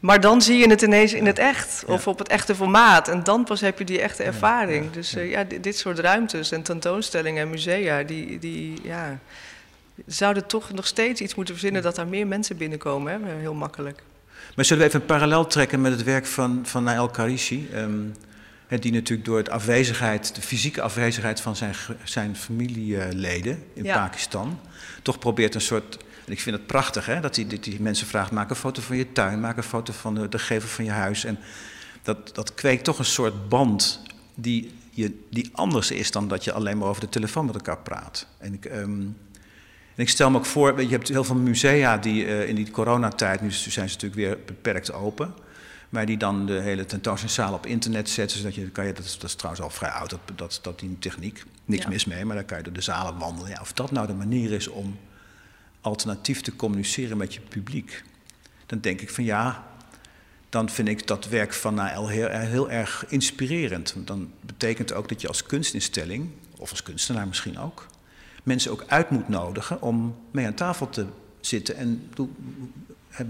Maar 0.00 0.20
dan 0.20 0.42
zie 0.42 0.58
je 0.58 0.68
het 0.68 0.82
ineens 0.82 1.12
in 1.12 1.26
het 1.26 1.38
echt, 1.38 1.84
of 1.86 2.06
op 2.06 2.18
het 2.18 2.28
echte 2.28 2.54
formaat. 2.54 3.08
En 3.08 3.24
dan 3.24 3.44
pas 3.44 3.60
heb 3.60 3.78
je 3.78 3.84
die 3.84 4.00
echte 4.00 4.22
ervaring. 4.22 4.90
Dus 4.90 5.14
eh, 5.14 5.30
ja, 5.30 5.44
dit, 5.44 5.62
dit 5.62 5.76
soort 5.76 5.98
ruimtes 5.98 6.50
en 6.52 6.62
tentoonstellingen 6.62 7.42
en 7.42 7.50
musea, 7.50 8.02
die, 8.02 8.38
die 8.38 8.78
ja, 8.82 9.18
zouden 10.06 10.46
toch 10.46 10.72
nog 10.72 10.86
steeds 10.86 11.20
iets 11.20 11.34
moeten 11.34 11.54
verzinnen 11.54 11.82
dat 11.82 11.96
daar 11.96 12.06
meer 12.06 12.26
mensen 12.26 12.56
binnenkomen. 12.56 13.12
Hè? 13.12 13.32
Heel 13.32 13.54
makkelijk. 13.54 14.02
Maar 14.56 14.64
zullen 14.64 14.82
we 14.82 14.88
even 14.88 15.00
een 15.00 15.06
parallel 15.06 15.46
trekken 15.46 15.80
met 15.80 15.92
het 15.92 16.02
werk 16.02 16.26
van, 16.26 16.60
van 16.64 16.84
Nael 16.84 17.08
Karishi? 17.08 17.68
ehm, 17.72 18.80
die 18.80 18.92
natuurlijk 18.92 19.28
door 19.28 19.36
het 19.36 19.50
afwezigheid, 19.50 20.34
de 20.34 20.40
fysieke 20.40 20.82
afwezigheid 20.82 21.40
van 21.40 21.56
zijn, 21.56 21.74
zijn 22.04 22.36
familieleden 22.36 23.62
in 23.74 23.84
Ja. 23.84 23.94
Pakistan, 23.94 24.60
toch 25.02 25.18
probeert 25.18 25.54
een 25.54 25.60
soort. 25.60 25.96
En 26.26 26.32
ik 26.32 26.40
vind 26.40 26.56
het 26.56 26.66
prachtig 26.66 27.06
hè, 27.06 27.20
dat 27.20 27.36
hij 27.36 27.46
die, 27.46 27.60
die 27.60 27.80
mensen 27.80 28.06
vraagt: 28.06 28.30
maak 28.30 28.50
een 28.50 28.56
foto 28.56 28.82
van 28.82 28.96
je 28.96 29.12
tuin, 29.12 29.40
maak 29.40 29.56
een 29.56 29.62
foto 29.62 29.92
van 29.92 30.14
de, 30.14 30.28
de 30.28 30.38
gevel 30.38 30.68
van 30.68 30.84
je 30.84 30.90
huis. 30.90 31.24
En 31.24 31.38
dat, 32.02 32.34
dat 32.34 32.54
kweekt 32.54 32.84
toch 32.84 32.98
een 32.98 33.04
soort 33.04 33.48
band 33.48 34.02
die, 34.34 34.72
je, 34.90 35.18
die 35.30 35.50
anders 35.52 35.90
is 35.90 36.10
dan 36.10 36.28
dat 36.28 36.44
je 36.44 36.52
alleen 36.52 36.78
maar 36.78 36.88
over 36.88 37.00
de 37.00 37.08
telefoon 37.08 37.46
met 37.46 37.54
elkaar 37.54 37.78
praat. 37.78 38.26
En 38.38 38.54
ik. 38.54 38.64
ehm, 38.64 39.00
en 39.98 40.04
ik 40.04 40.10
stel 40.10 40.30
me 40.30 40.36
ook 40.36 40.46
voor, 40.46 40.82
je 40.82 40.88
hebt 40.88 41.08
heel 41.08 41.24
veel 41.24 41.36
musea 41.36 41.96
die 41.96 42.26
eh, 42.26 42.48
in 42.48 42.54
die 42.54 42.70
coronatijd, 42.70 43.40
nu 43.40 43.50
zijn 43.50 43.88
ze 43.88 43.94
natuurlijk 43.94 44.14
weer 44.14 44.38
beperkt 44.46 44.92
open, 44.92 45.34
maar 45.88 46.06
die 46.06 46.16
dan 46.16 46.46
de 46.46 46.60
hele 46.60 46.84
tentoonstellingszaal 46.84 47.54
op 47.54 47.66
internet 47.66 48.10
zetten, 48.10 48.38
zodat 48.38 48.54
je, 48.54 48.70
kan 48.70 48.86
je 48.86 48.92
dat, 48.92 49.04
is, 49.04 49.18
dat 49.18 49.30
is 49.30 49.34
trouwens 49.34 49.64
al 49.64 49.70
vrij 49.70 49.90
oud, 49.90 50.10
dat, 50.10 50.20
dat, 50.34 50.58
dat 50.62 50.78
die 50.78 50.96
techniek, 50.98 51.44
niks 51.64 51.82
Ja. 51.82 51.88
mis 51.88 52.04
mee, 52.04 52.24
maar 52.24 52.36
dan 52.36 52.44
kan 52.44 52.58
je 52.58 52.64
door 52.64 52.72
de 52.72 52.80
zalen 52.80 53.18
wandelen. 53.18 53.50
Ja, 53.50 53.60
of 53.60 53.72
dat 53.72 53.90
nou 53.90 54.06
de 54.06 54.14
manier 54.14 54.52
is 54.52 54.68
om 54.68 54.98
alternatief 55.80 56.40
te 56.40 56.56
communiceren 56.56 57.16
met 57.16 57.34
je 57.34 57.40
publiek, 57.40 58.04
dan 58.66 58.80
denk 58.80 59.00
ik 59.00 59.10
van 59.10 59.24
ja, 59.24 59.66
dan 60.48 60.70
vind 60.70 60.88
ik 60.88 61.06
dat 61.06 61.28
werk 61.28 61.54
van 61.54 61.74
Nael 61.74 62.08
heel, 62.08 62.28
heel 62.28 62.70
erg 62.70 63.04
inspirerend. 63.08 63.92
Want 63.94 64.06
dan 64.06 64.32
betekent 64.40 64.92
ook 64.92 65.08
dat 65.08 65.20
je 65.20 65.28
als 65.28 65.42
kunstinstelling, 65.42 66.30
of 66.56 66.70
als 66.70 66.82
kunstenaar 66.82 67.28
misschien 67.28 67.58
ook, 67.58 67.86
mensen 68.42 68.70
ook 68.70 68.84
uit 68.86 69.10
moet 69.10 69.28
nodigen 69.28 69.82
om 69.82 70.16
mee 70.30 70.46
aan 70.46 70.54
tafel 70.54 70.88
te 70.88 71.06
zitten. 71.40 71.76
En 71.76 72.10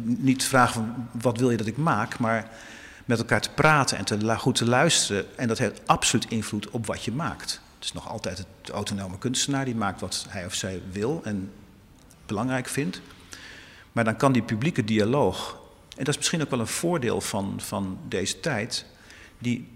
niet 0.02 0.44
vragen 0.44 0.72
van 0.72 1.08
wat 1.22 1.38
wil 1.38 1.50
je 1.50 1.56
dat 1.56 1.66
ik 1.66 1.76
maak, 1.76 2.18
maar 2.18 2.50
met 3.04 3.18
elkaar 3.18 3.40
te 3.40 3.50
praten 3.50 3.98
en 3.98 4.04
te, 4.04 4.36
goed 4.38 4.54
te 4.54 4.66
luisteren. 4.66 5.38
En 5.38 5.48
dat 5.48 5.58
heeft 5.58 5.80
absoluut 5.86 6.30
invloed 6.30 6.70
op 6.70 6.86
wat 6.86 7.04
je 7.04 7.12
maakt. 7.12 7.60
Het 7.74 7.84
is 7.84 7.92
nog 7.92 8.08
altijd 8.08 8.38
het 8.38 8.70
autonome 8.70 9.18
kunstenaar 9.18 9.64
die 9.64 9.74
maakt 9.74 10.00
wat 10.00 10.26
hij 10.28 10.46
of 10.46 10.54
zij 10.54 10.82
wil 10.92 11.20
en 11.24 11.52
belangrijk 12.26 12.68
vindt. 12.68 13.00
Maar 13.92 14.04
dan 14.04 14.16
kan 14.16 14.32
die 14.32 14.42
publieke 14.42 14.84
dialoog, 14.84 15.58
en 15.96 16.04
dat 16.04 16.08
is 16.08 16.16
misschien 16.16 16.42
ook 16.42 16.50
wel 16.50 16.60
een 16.60 16.66
voordeel 16.66 17.20
van, 17.20 17.54
van 17.56 17.98
deze 18.08 18.40
tijd, 18.40 18.84
die, 19.38 19.68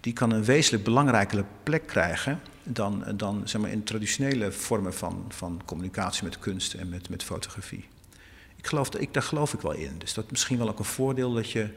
die 0.00 0.12
kan 0.12 0.30
een 0.30 0.44
wezenlijk 0.44 0.84
belangrijkere 0.84 1.44
plek 1.62 1.86
krijgen 1.86 2.40
dan, 2.64 3.04
dan 3.16 3.42
zeg 3.44 3.60
maar, 3.60 3.70
in 3.70 3.84
traditionele 3.84 4.52
vormen 4.52 4.94
van, 4.94 5.24
van 5.28 5.60
communicatie 5.64 6.24
met 6.24 6.38
kunst 6.38 6.74
en 6.74 6.88
met, 6.88 7.08
met 7.08 7.22
fotografie. 7.22 7.88
Ik 8.56 8.66
geloof, 8.66 8.94
ik, 8.94 9.14
daar 9.14 9.22
geloof 9.22 9.54
ik 9.54 9.60
wel 9.60 9.72
in. 9.72 9.98
Dus 9.98 10.14
dat 10.14 10.24
is 10.24 10.30
misschien 10.30 10.58
wel 10.58 10.68
ook 10.68 10.78
een 10.78 10.84
voordeel 10.84 11.32
dat 11.32 11.50
je, 11.50 11.68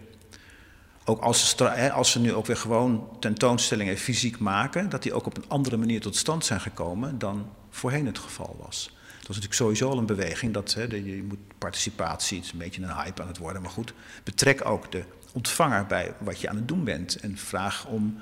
ook 1.05 1.21
als 1.21 1.49
ze, 1.49 1.91
als 1.91 2.11
ze 2.11 2.19
nu 2.19 2.33
ook 2.33 2.45
weer 2.45 2.57
gewoon 2.57 3.09
tentoonstellingen 3.19 3.97
fysiek 3.97 4.39
maken, 4.39 4.89
dat 4.89 5.03
die 5.03 5.13
ook 5.13 5.25
op 5.25 5.37
een 5.37 5.49
andere 5.49 5.77
manier 5.77 6.01
tot 6.01 6.15
stand 6.15 6.45
zijn 6.45 6.61
gekomen 6.61 7.19
dan 7.19 7.49
voorheen 7.69 8.05
het 8.05 8.19
geval 8.19 8.55
was. 8.59 8.85
Dat 9.17 9.27
was 9.27 9.45
natuurlijk 9.45 9.53
sowieso 9.53 9.89
al 9.89 9.97
een 9.97 10.05
beweging, 10.05 10.53
dat 10.53 10.73
hè, 10.73 10.83
je 10.83 11.23
moet 11.27 11.57
participatie, 11.57 12.37
het 12.37 12.45
is 12.45 12.51
een 12.51 12.57
beetje 12.57 12.81
een 12.81 12.95
hype 12.95 13.21
aan 13.21 13.27
het 13.27 13.37
worden, 13.37 13.61
maar 13.61 13.71
goed, 13.71 13.93
betrek 14.23 14.65
ook 14.65 14.91
de 14.91 15.03
ontvanger 15.33 15.85
bij 15.85 16.13
wat 16.19 16.41
je 16.41 16.49
aan 16.49 16.55
het 16.55 16.67
doen 16.67 16.83
bent 16.83 17.15
en 17.15 17.37
vraag 17.37 17.85
om 17.85 18.21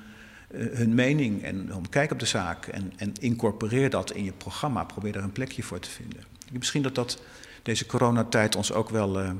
hun 0.52 0.94
mening 0.94 1.42
en 1.42 1.74
om 1.74 1.88
kijk 1.88 2.10
op 2.10 2.18
de 2.18 2.26
zaak 2.26 2.66
en, 2.66 2.92
en 2.96 3.12
incorporeer 3.20 3.90
dat 3.90 4.12
in 4.12 4.24
je 4.24 4.32
programma, 4.32 4.84
probeer 4.84 5.12
daar 5.12 5.22
een 5.22 5.32
plekje 5.32 5.62
voor 5.62 5.78
te 5.78 5.90
vinden. 5.90 6.24
Misschien 6.52 6.82
dat 6.82 6.94
dat 6.94 7.22
deze 7.62 7.86
coronatijd 7.86 8.56
ons 8.56 8.72
ook 8.72 8.90
wel 8.90 9.20
eh, 9.20 9.30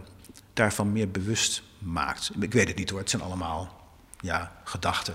daarvan 0.52 0.92
meer 0.92 1.10
bewust 1.10 1.62
maakt. 1.78 2.30
Ik 2.40 2.52
weet 2.52 2.68
het 2.68 2.76
niet 2.76 2.90
hoor, 2.90 2.98
het 2.98 3.10
zijn 3.10 3.22
allemaal 3.22 3.84
ja, 4.20 4.52
gedachten. 4.64 5.14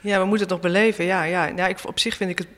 Ja, 0.00 0.18
we 0.18 0.24
moeten 0.24 0.46
het 0.46 0.50
nog 0.50 0.60
beleven. 0.60 1.04
Ja, 1.04 1.22
ja. 1.22 1.46
ja 1.46 1.66
ik, 1.66 1.78
op 1.84 1.98
zich 1.98 2.16
vind 2.16 2.30
ik 2.30 2.38
het. 2.38 2.48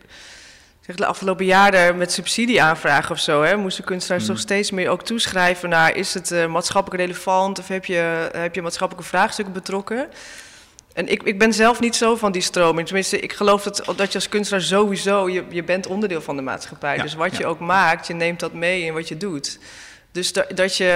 Zeg, 0.80 0.96
de 0.96 1.06
afgelopen 1.06 1.44
jaren 1.44 1.96
met 1.96 2.12
subsidieaanvragen 2.12 3.10
of 3.10 3.20
zo, 3.20 3.42
hè, 3.42 3.56
moesten 3.56 3.84
kunstenaars 3.84 4.26
toch 4.26 4.38
steeds 4.38 4.70
meer 4.70 4.88
ook 4.88 5.02
toeschrijven 5.04 5.68
naar 5.68 5.96
is 5.96 6.14
het 6.14 6.30
eh, 6.30 6.46
maatschappelijk 6.46 7.02
relevant 7.02 7.58
of 7.58 7.68
heb 7.68 7.84
je, 7.84 8.28
heb 8.32 8.54
je 8.54 8.62
maatschappelijke 8.62 9.08
vraagstukken 9.08 9.54
betrokken? 9.54 10.08
En 10.94 11.08
ik, 11.08 11.22
ik 11.22 11.38
ben 11.38 11.52
zelf 11.52 11.80
niet 11.80 11.96
zo 11.96 12.16
van 12.16 12.32
die 12.32 12.42
stroming. 12.42 12.86
Tenminste, 12.86 13.20
ik 13.20 13.32
geloof 13.32 13.62
dat, 13.62 13.84
dat 13.96 14.08
je 14.08 14.14
als 14.14 14.28
kunstenaar 14.28 14.62
sowieso, 14.64 15.28
je, 15.28 15.44
je 15.48 15.64
bent 15.64 15.86
onderdeel 15.86 16.20
van 16.20 16.36
de 16.36 16.42
maatschappij. 16.42 16.96
Ja, 16.96 17.02
dus 17.02 17.14
wat 17.14 17.36
je 17.36 17.46
ook 17.46 17.58
maakt, 17.60 18.06
je 18.06 18.14
neemt 18.14 18.40
dat 18.40 18.52
mee 18.52 18.82
in 18.82 18.92
wat 18.94 19.08
je 19.08 19.16
doet. 19.16 19.58
Dus 20.12 20.32
da- 20.32 20.46
dat 20.54 20.76
je, 20.76 20.90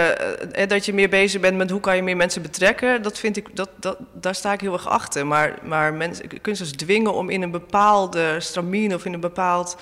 eh, 0.52 0.68
dat 0.68 0.84
je 0.86 0.92
meer 0.94 1.08
bezig 1.08 1.40
bent 1.40 1.56
met 1.56 1.70
hoe 1.70 1.80
kan 1.80 1.96
je 1.96 2.02
meer 2.02 2.16
mensen 2.16 2.42
betrekken, 2.42 3.02
dat 3.02 3.18
vind 3.18 3.36
ik, 3.36 3.56
dat, 3.56 3.70
dat, 3.76 3.96
daar 4.12 4.34
sta 4.34 4.52
ik 4.52 4.60
heel 4.60 4.72
erg 4.72 4.88
achter. 4.88 5.26
Maar, 5.26 5.58
maar 5.62 5.94
mensen, 5.94 6.40
kunstenaars 6.40 6.76
dwingen 6.76 7.14
om 7.14 7.30
in 7.30 7.42
een 7.42 7.50
bepaalde 7.50 8.40
stramine 8.40 8.94
of 8.94 9.04
in 9.04 9.12
een 9.12 9.20
bepaald 9.20 9.76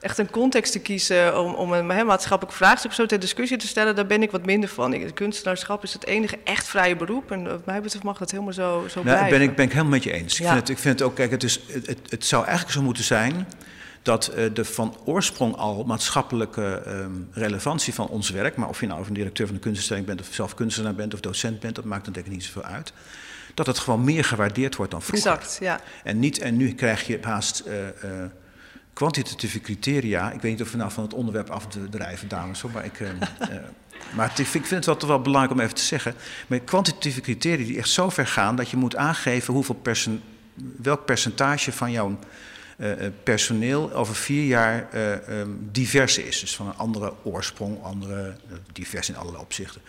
echt 0.00 0.18
een 0.18 0.30
context 0.30 0.72
te 0.72 0.78
kiezen 0.78 1.40
om, 1.40 1.54
om 1.54 1.72
een 1.72 1.88
hè, 1.90 2.04
maatschappelijk 2.04 2.56
vraagstuk 2.56 2.92
zo 2.92 3.06
ter 3.06 3.20
discussie 3.20 3.56
te 3.56 3.66
stellen, 3.66 3.96
daar 3.96 4.06
ben 4.06 4.22
ik 4.22 4.30
wat 4.30 4.46
minder 4.46 4.68
van. 4.68 4.92
Ik, 4.92 5.14
kunstenaarschap 5.14 5.82
is 5.82 5.92
het 5.92 6.06
enige 6.06 6.38
echt 6.44 6.66
vrije 6.66 6.96
beroep 6.96 7.30
en 7.30 7.44
wat 7.44 7.66
mij 7.66 7.80
betreft 7.80 8.04
mag 8.04 8.18
dat 8.18 8.30
helemaal 8.30 8.52
zo, 8.52 8.84
zo 8.88 9.02
Nou, 9.02 9.16
blijven. 9.16 9.38
ben 9.38 9.48
ik 9.48 9.56
ben 9.56 9.64
ik 9.64 9.72
helemaal 9.72 9.92
met 9.92 10.02
je 10.02 10.12
eens. 10.12 10.40
Ik, 10.40 10.46
vind 10.46 10.58
het, 10.58 10.68
ik 10.68 10.78
vind 10.78 10.98
het 10.98 11.08
ook, 11.08 11.14
kijk, 11.14 11.30
het, 11.30 11.42
is, 11.42 11.60
het, 11.66 11.98
het, 12.08 12.24
zou 12.24 12.44
eigenlijk 12.44 12.74
zo 12.74 12.82
moeten 12.82 13.04
zijn 13.04 13.46
dat 14.02 14.26
eh, 14.26 14.44
de 14.54 14.64
van 14.64 14.96
oorsprong 15.04 15.56
al 15.56 15.84
maatschappelijke 15.84 16.82
ehm, 16.86 17.12
relevantie 17.32 17.94
van 17.94 18.08
ons 18.08 18.30
werk, 18.30 18.56
maar 18.56 18.68
of 18.68 18.80
je 18.80 18.86
nou 18.86 19.06
een 19.06 19.14
directeur 19.14 19.46
van 19.46 19.54
een 19.54 19.60
kunststelling 19.60 20.06
bent 20.06 20.20
of 20.20 20.28
zelf 20.30 20.54
kunstenaar 20.54 20.94
bent 20.94 21.14
of 21.14 21.20
docent 21.20 21.60
bent, 21.60 21.74
dat 21.74 21.84
maakt 21.84 22.04
dan 22.04 22.12
denk 22.12 22.26
ik 22.26 22.32
niet 22.32 22.44
zoveel 22.44 22.62
uit. 22.62 22.92
Dat 23.54 23.66
het 23.66 23.78
gewoon 23.78 24.04
meer 24.04 24.24
gewaardeerd 24.24 24.76
wordt 24.76 24.92
dan 24.92 25.02
vroeger. 25.02 25.32
Exact, 25.32 25.58
ja. 25.60 25.80
En, 26.04 26.18
niet, 26.18 26.38
en 26.38 26.56
nu 26.56 26.74
krijg 26.74 27.06
je 27.06 27.18
haast 27.22 27.60
eh, 27.60 27.88
eh, 27.88 28.30
kwantitatieve 28.98 29.60
criteria. 29.60 30.32
Ik 30.32 30.40
weet 30.40 30.52
niet 30.52 30.62
of 30.62 30.70
we 30.70 30.76
nou 30.76 30.90
van 30.90 31.02
het 31.02 31.14
onderwerp 31.14 31.50
afdrijven, 31.50 32.28
dames, 32.28 32.62
maar 32.62 32.84
ik. 32.84 33.00
eh, 33.00 33.10
eh, 33.56 33.62
maar 34.14 34.32
ik 34.36 34.46
vind 34.46 34.70
het 34.70 34.86
wel, 34.86 34.96
toch 34.96 35.08
wel 35.08 35.20
belangrijk 35.20 35.54
om 35.54 35.60
even 35.60 35.74
te 35.74 35.82
zeggen. 35.82 36.14
Maar 36.46 36.58
kwantitatieve 36.58 37.20
criteria 37.20 37.66
die 37.66 37.78
echt 37.78 37.90
zo 37.90 38.08
ver 38.08 38.26
gaan 38.26 38.56
dat 38.56 38.70
je 38.70 38.76
moet 38.76 38.96
aangeven 38.96 39.54
hoeveel 39.54 39.80
welk 40.76 41.04
percentage 41.04 41.72
van 41.72 41.90
jouw 41.90 42.18
eh, 42.78 43.06
eh, 43.06 43.12
personeel 43.22 43.92
over 43.92 44.14
vier 44.14 44.44
jaar 44.44 44.88
ehm, 44.90 45.48
divers 45.72 46.18
is. 46.18 46.40
Dus 46.40 46.56
van 46.56 46.66
een 46.66 46.76
andere 46.76 47.12
oorsprong, 47.22 47.82
andere, 47.82 48.36
divers 48.72 49.08
in 49.08 49.16
allerlei 49.16 49.42
opzichten. 49.42 49.80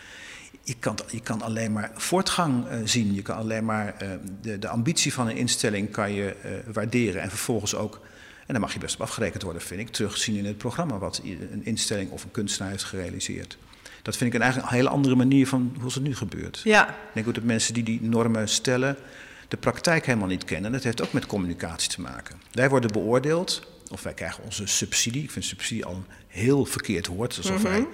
Je 0.64 0.76
kan, 0.80 0.98
je 1.12 1.20
kan 1.20 1.42
alleen 1.42 1.72
maar 1.72 1.92
voortgang 1.96 2.66
zien. 2.84 3.14
Je 3.14 3.22
kan 3.22 3.38
alleen 3.38 3.66
maar 3.66 3.96
eh, 3.98 4.10
de, 4.42 4.60
de 4.60 4.68
ambitie 4.68 5.14
van 5.14 5.28
een 5.28 5.36
instelling 5.36 5.92
kan 5.92 6.12
je 6.12 6.36
waarderen. 6.74 7.22
En 7.22 7.30
vervolgens 7.30 7.76
ook, 7.76 8.02
en 8.50 8.56
daar 8.56 8.64
mag 8.64 8.74
je 8.74 8.80
best 8.80 8.96
op 8.96 9.02
afgerekend 9.02 9.44
worden, 9.44 9.62
vind 9.62 9.80
ik, 9.80 9.90
terugzien 9.90 10.36
in 10.36 10.46
het 10.46 10.58
programma 10.58 10.98
wat 10.98 11.22
een 11.24 11.66
instelling 11.66 12.12
of 12.12 12.24
een 12.24 12.32
kunstenaar 12.32 12.72
heeft 12.72 12.84
gerealiseerd. 12.84 13.58
Dat 14.02 14.18
vind 14.18 14.30
ik 14.30 14.36
een, 14.36 14.42
eigenlijk 14.42 14.72
een 14.72 14.78
hele 14.78 14.90
andere 14.90 15.16
manier 15.16 15.48
van 15.48 15.76
hoe 15.82 15.92
het 15.94 16.04
nu 16.04 16.16
gebeurt. 16.16 16.62
Ja, 16.64 16.90
Ik 16.90 16.96
denk 17.14 17.28
ook 17.28 17.34
dat 17.34 17.44
mensen 17.44 17.74
die 17.74 17.84
die 17.84 18.02
normen 18.02 18.50
stellen, 18.50 18.98
de 19.48 19.58
praktijk 19.58 20.06
helemaal 20.06 20.28
niet 20.28 20.46
kennen. 20.46 20.72
Dat 20.72 20.84
heeft 20.84 21.02
ook 21.02 21.14
met 21.14 21.26
communicatie 21.26 21.90
te 21.90 22.02
maken. 22.02 22.42
Wij 22.52 22.70
worden 22.70 22.92
beoordeeld, 22.92 23.68
of 23.90 24.04
wij 24.04 24.14
krijgen 24.14 24.44
onze 24.44 24.66
subsidie. 24.68 25.24
Ik 25.24 25.32
vind 25.32 25.46
subsidie 25.46 25.86
al 25.86 25.96
een 25.96 26.06
heel 26.28 26.66
verkeerd 26.66 27.08
woord, 27.08 27.38
alsof 27.38 27.62
wij 27.62 27.88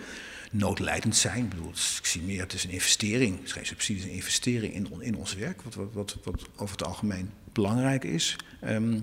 noodlijdend 0.51 1.15
zijn. 1.15 1.43
Ik 1.43 1.49
bedoel, 1.49 1.69
ik 1.69 2.05
zie 2.05 2.21
meer, 2.21 2.41
het 2.41 2.53
is 2.53 2.63
een 2.63 2.69
investering. 2.69 3.35
Het 3.35 3.45
is 3.45 3.51
geen 3.51 3.65
subsidie, 3.65 3.95
het 3.95 4.05
is 4.05 4.11
een 4.11 4.17
investering 4.17 4.73
in, 4.73 4.87
in 4.99 5.15
ons 5.15 5.35
werk, 5.35 5.61
wat, 5.61 5.75
wat, 5.75 5.93
wat, 5.93 6.17
wat 6.23 6.47
over 6.55 6.77
het 6.77 6.85
algemeen 6.85 7.29
belangrijk 7.53 8.03
is. 8.03 8.35
Ehm, 8.61 8.99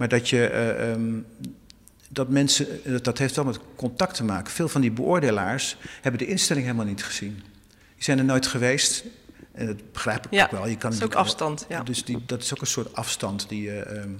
maar 0.00 0.08
dat 0.08 0.28
je. 0.28 0.46
eh, 0.46 0.90
ehm, 0.90 1.18
dat 2.08 2.28
mensen, 2.28 2.84
eh, 2.84 2.94
dat 3.02 3.18
heeft 3.18 3.36
wel 3.36 3.44
met 3.44 3.58
contact 3.76 4.14
te 4.14 4.24
maken. 4.24 4.52
Veel 4.52 4.68
van 4.68 4.80
die 4.80 4.90
beoordelaars 4.90 5.76
hebben 6.00 6.20
de 6.20 6.26
instelling 6.26 6.64
helemaal 6.64 6.86
niet 6.86 7.04
gezien. 7.04 7.34
Die 7.94 8.04
zijn 8.04 8.18
er 8.18 8.24
nooit 8.24 8.46
geweest. 8.46 9.04
En 9.52 9.66
dat 9.66 9.92
begrijp 9.92 10.26
ik 10.26 10.32
Ja, 10.32 10.44
ook 10.44 10.50
wel. 10.50 10.66
Je 10.66 10.76
kan 10.76 10.90
dat 10.90 10.98
is 10.98 11.04
ook 11.04 11.14
afstand, 11.14 11.66
ja. 11.68 11.82
Dus 11.82 12.04
die, 12.04 12.18
dat 12.26 12.42
is 12.42 12.54
ook 12.54 12.60
een 12.60 12.66
soort 12.66 12.94
afstand 12.94 13.48
die, 13.48 13.70
eh, 13.70 13.96
ehm, 13.96 14.10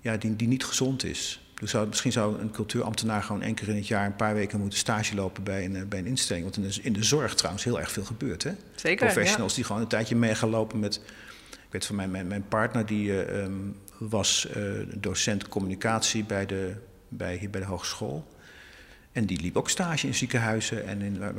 ja, 0.00 0.16
die, 0.16 0.36
die 0.36 0.48
niet 0.48 0.64
gezond 0.64 1.04
is. 1.04 1.40
Dus 1.54 1.70
zou, 1.70 1.86
misschien 1.88 2.12
zou 2.12 2.40
een 2.40 2.50
cultuurambtenaar 2.50 3.22
gewoon 3.22 3.42
één 3.42 3.54
keer 3.54 3.68
in 3.68 3.76
het 3.76 3.86
jaar 3.86 4.06
een 4.06 4.16
paar 4.16 4.34
weken 4.34 4.60
moeten 4.60 4.78
stage 4.78 5.14
lopen 5.14 5.42
bij 5.42 5.64
een, 5.64 5.88
bij 5.88 5.98
een 5.98 6.06
instelling. 6.06 6.44
Want 6.44 6.56
in 6.56 6.62
de, 6.62 6.78
in 6.82 6.92
de 6.92 7.04
zorg 7.04 7.34
trouwens 7.34 7.64
heel 7.64 7.80
erg 7.80 7.92
veel 7.92 8.04
gebeurt. 8.04 8.42
Hè? 8.42 8.52
zeker. 8.74 9.06
Professionals 9.06 9.54
die 9.54 9.64
gewoon 9.64 9.82
een 9.82 9.88
tijdje 9.88 10.16
mee 10.16 10.34
gaan 10.34 10.50
lopen 10.50 10.78
met. 10.78 11.00
Ik 11.68 11.74
weet 11.74 11.86
van 11.86 11.96
mijn, 11.96 12.26
mijn, 12.26 12.48
partner, 12.48 12.86
die 12.86 13.24
eh, 13.24 13.42
ehm, 13.42 13.52
was 13.98 14.46
eh, 14.46 14.62
docent 14.94 15.48
communicatie 15.48 16.24
bij 16.24 16.46
de, 16.46 16.74
bij, 17.08 17.36
hier 17.36 17.50
bij 17.50 17.60
de 17.60 17.66
hogeschool. 17.66 18.26
En 19.12 19.26
die 19.26 19.40
liep 19.40 19.56
ook 19.56 19.70
stage 19.70 20.06
in 20.06 20.14
ziekenhuizen 20.14 20.86
en 20.86 21.02
in, 21.02 21.18
waar, 21.18 21.34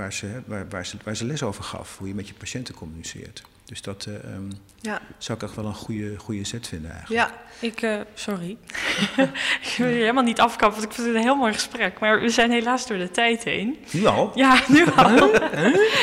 waar, 0.45 0.69
waar, 0.69 0.85
ze, 0.85 0.97
waar 1.03 1.15
ze 1.15 1.25
les 1.25 1.43
over 1.43 1.63
gaf, 1.63 1.97
hoe 1.97 2.07
je 2.07 2.15
met 2.15 2.27
je 2.27 2.33
patiënten 2.33 2.73
communiceert. 2.73 3.43
Dus 3.69 3.81
dat 3.81 4.05
eh, 4.05 4.13
ehm, 4.33 4.49
Ja, 4.81 5.01
zou 5.17 5.37
ik 5.37 5.43
echt 5.43 5.55
wel 5.55 5.65
een 5.65 5.73
goede, 5.73 6.17
goede 6.17 6.43
zet 6.45 6.67
vinden 6.67 6.91
eigenlijk. 6.91 7.21
ja. 7.29 7.35
Ik, 7.67 7.81
eh, 7.81 7.99
sorry. 8.13 8.57
ik 9.67 9.73
wil 9.77 9.87
je 9.87 9.93
helemaal 9.93 10.23
niet 10.23 10.39
afkappen, 10.39 10.79
want 10.79 10.89
ik 10.89 10.95
vind 10.95 11.07
het 11.07 11.15
een 11.15 11.21
heel 11.21 11.35
mooi 11.35 11.53
gesprek. 11.53 11.99
Maar 11.99 12.21
we 12.21 12.29
zijn 12.29 12.51
helaas 12.51 12.87
door 12.87 12.97
de 12.97 13.11
tijd 13.11 13.43
heen. 13.43 13.77
Nu 13.91 14.05
al? 14.05 14.31
Ja, 14.35 14.59
nu 14.67 14.85
al. 14.95 15.31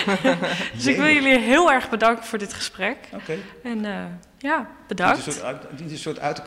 dus 0.75 0.87
ik 0.87 0.97
wil 0.97 1.07
jullie 1.09 1.39
heel 1.39 1.73
erg 1.73 1.89
bedanken 1.89 2.25
voor 2.25 2.39
dit 2.39 2.53
gesprek. 2.53 2.97
Oké. 3.13 3.37
En 3.63 3.85
eh, 3.85 4.05
ja, 4.39 4.59
Dit 4.59 4.87
bedankt. 4.87 5.19
is 5.19 5.27
een 5.27 5.33
soort 5.33 5.45
uit- 5.45 5.81
een 5.91 5.99
soort 5.99 6.19
uit, 6.19 6.43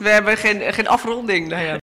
We 0.00 0.08
hebben 0.08 0.36
geen, 0.36 0.72
geen 0.72 0.88
afronding. 0.88 1.48
Nou 1.48 1.62
ja. 1.62 1.80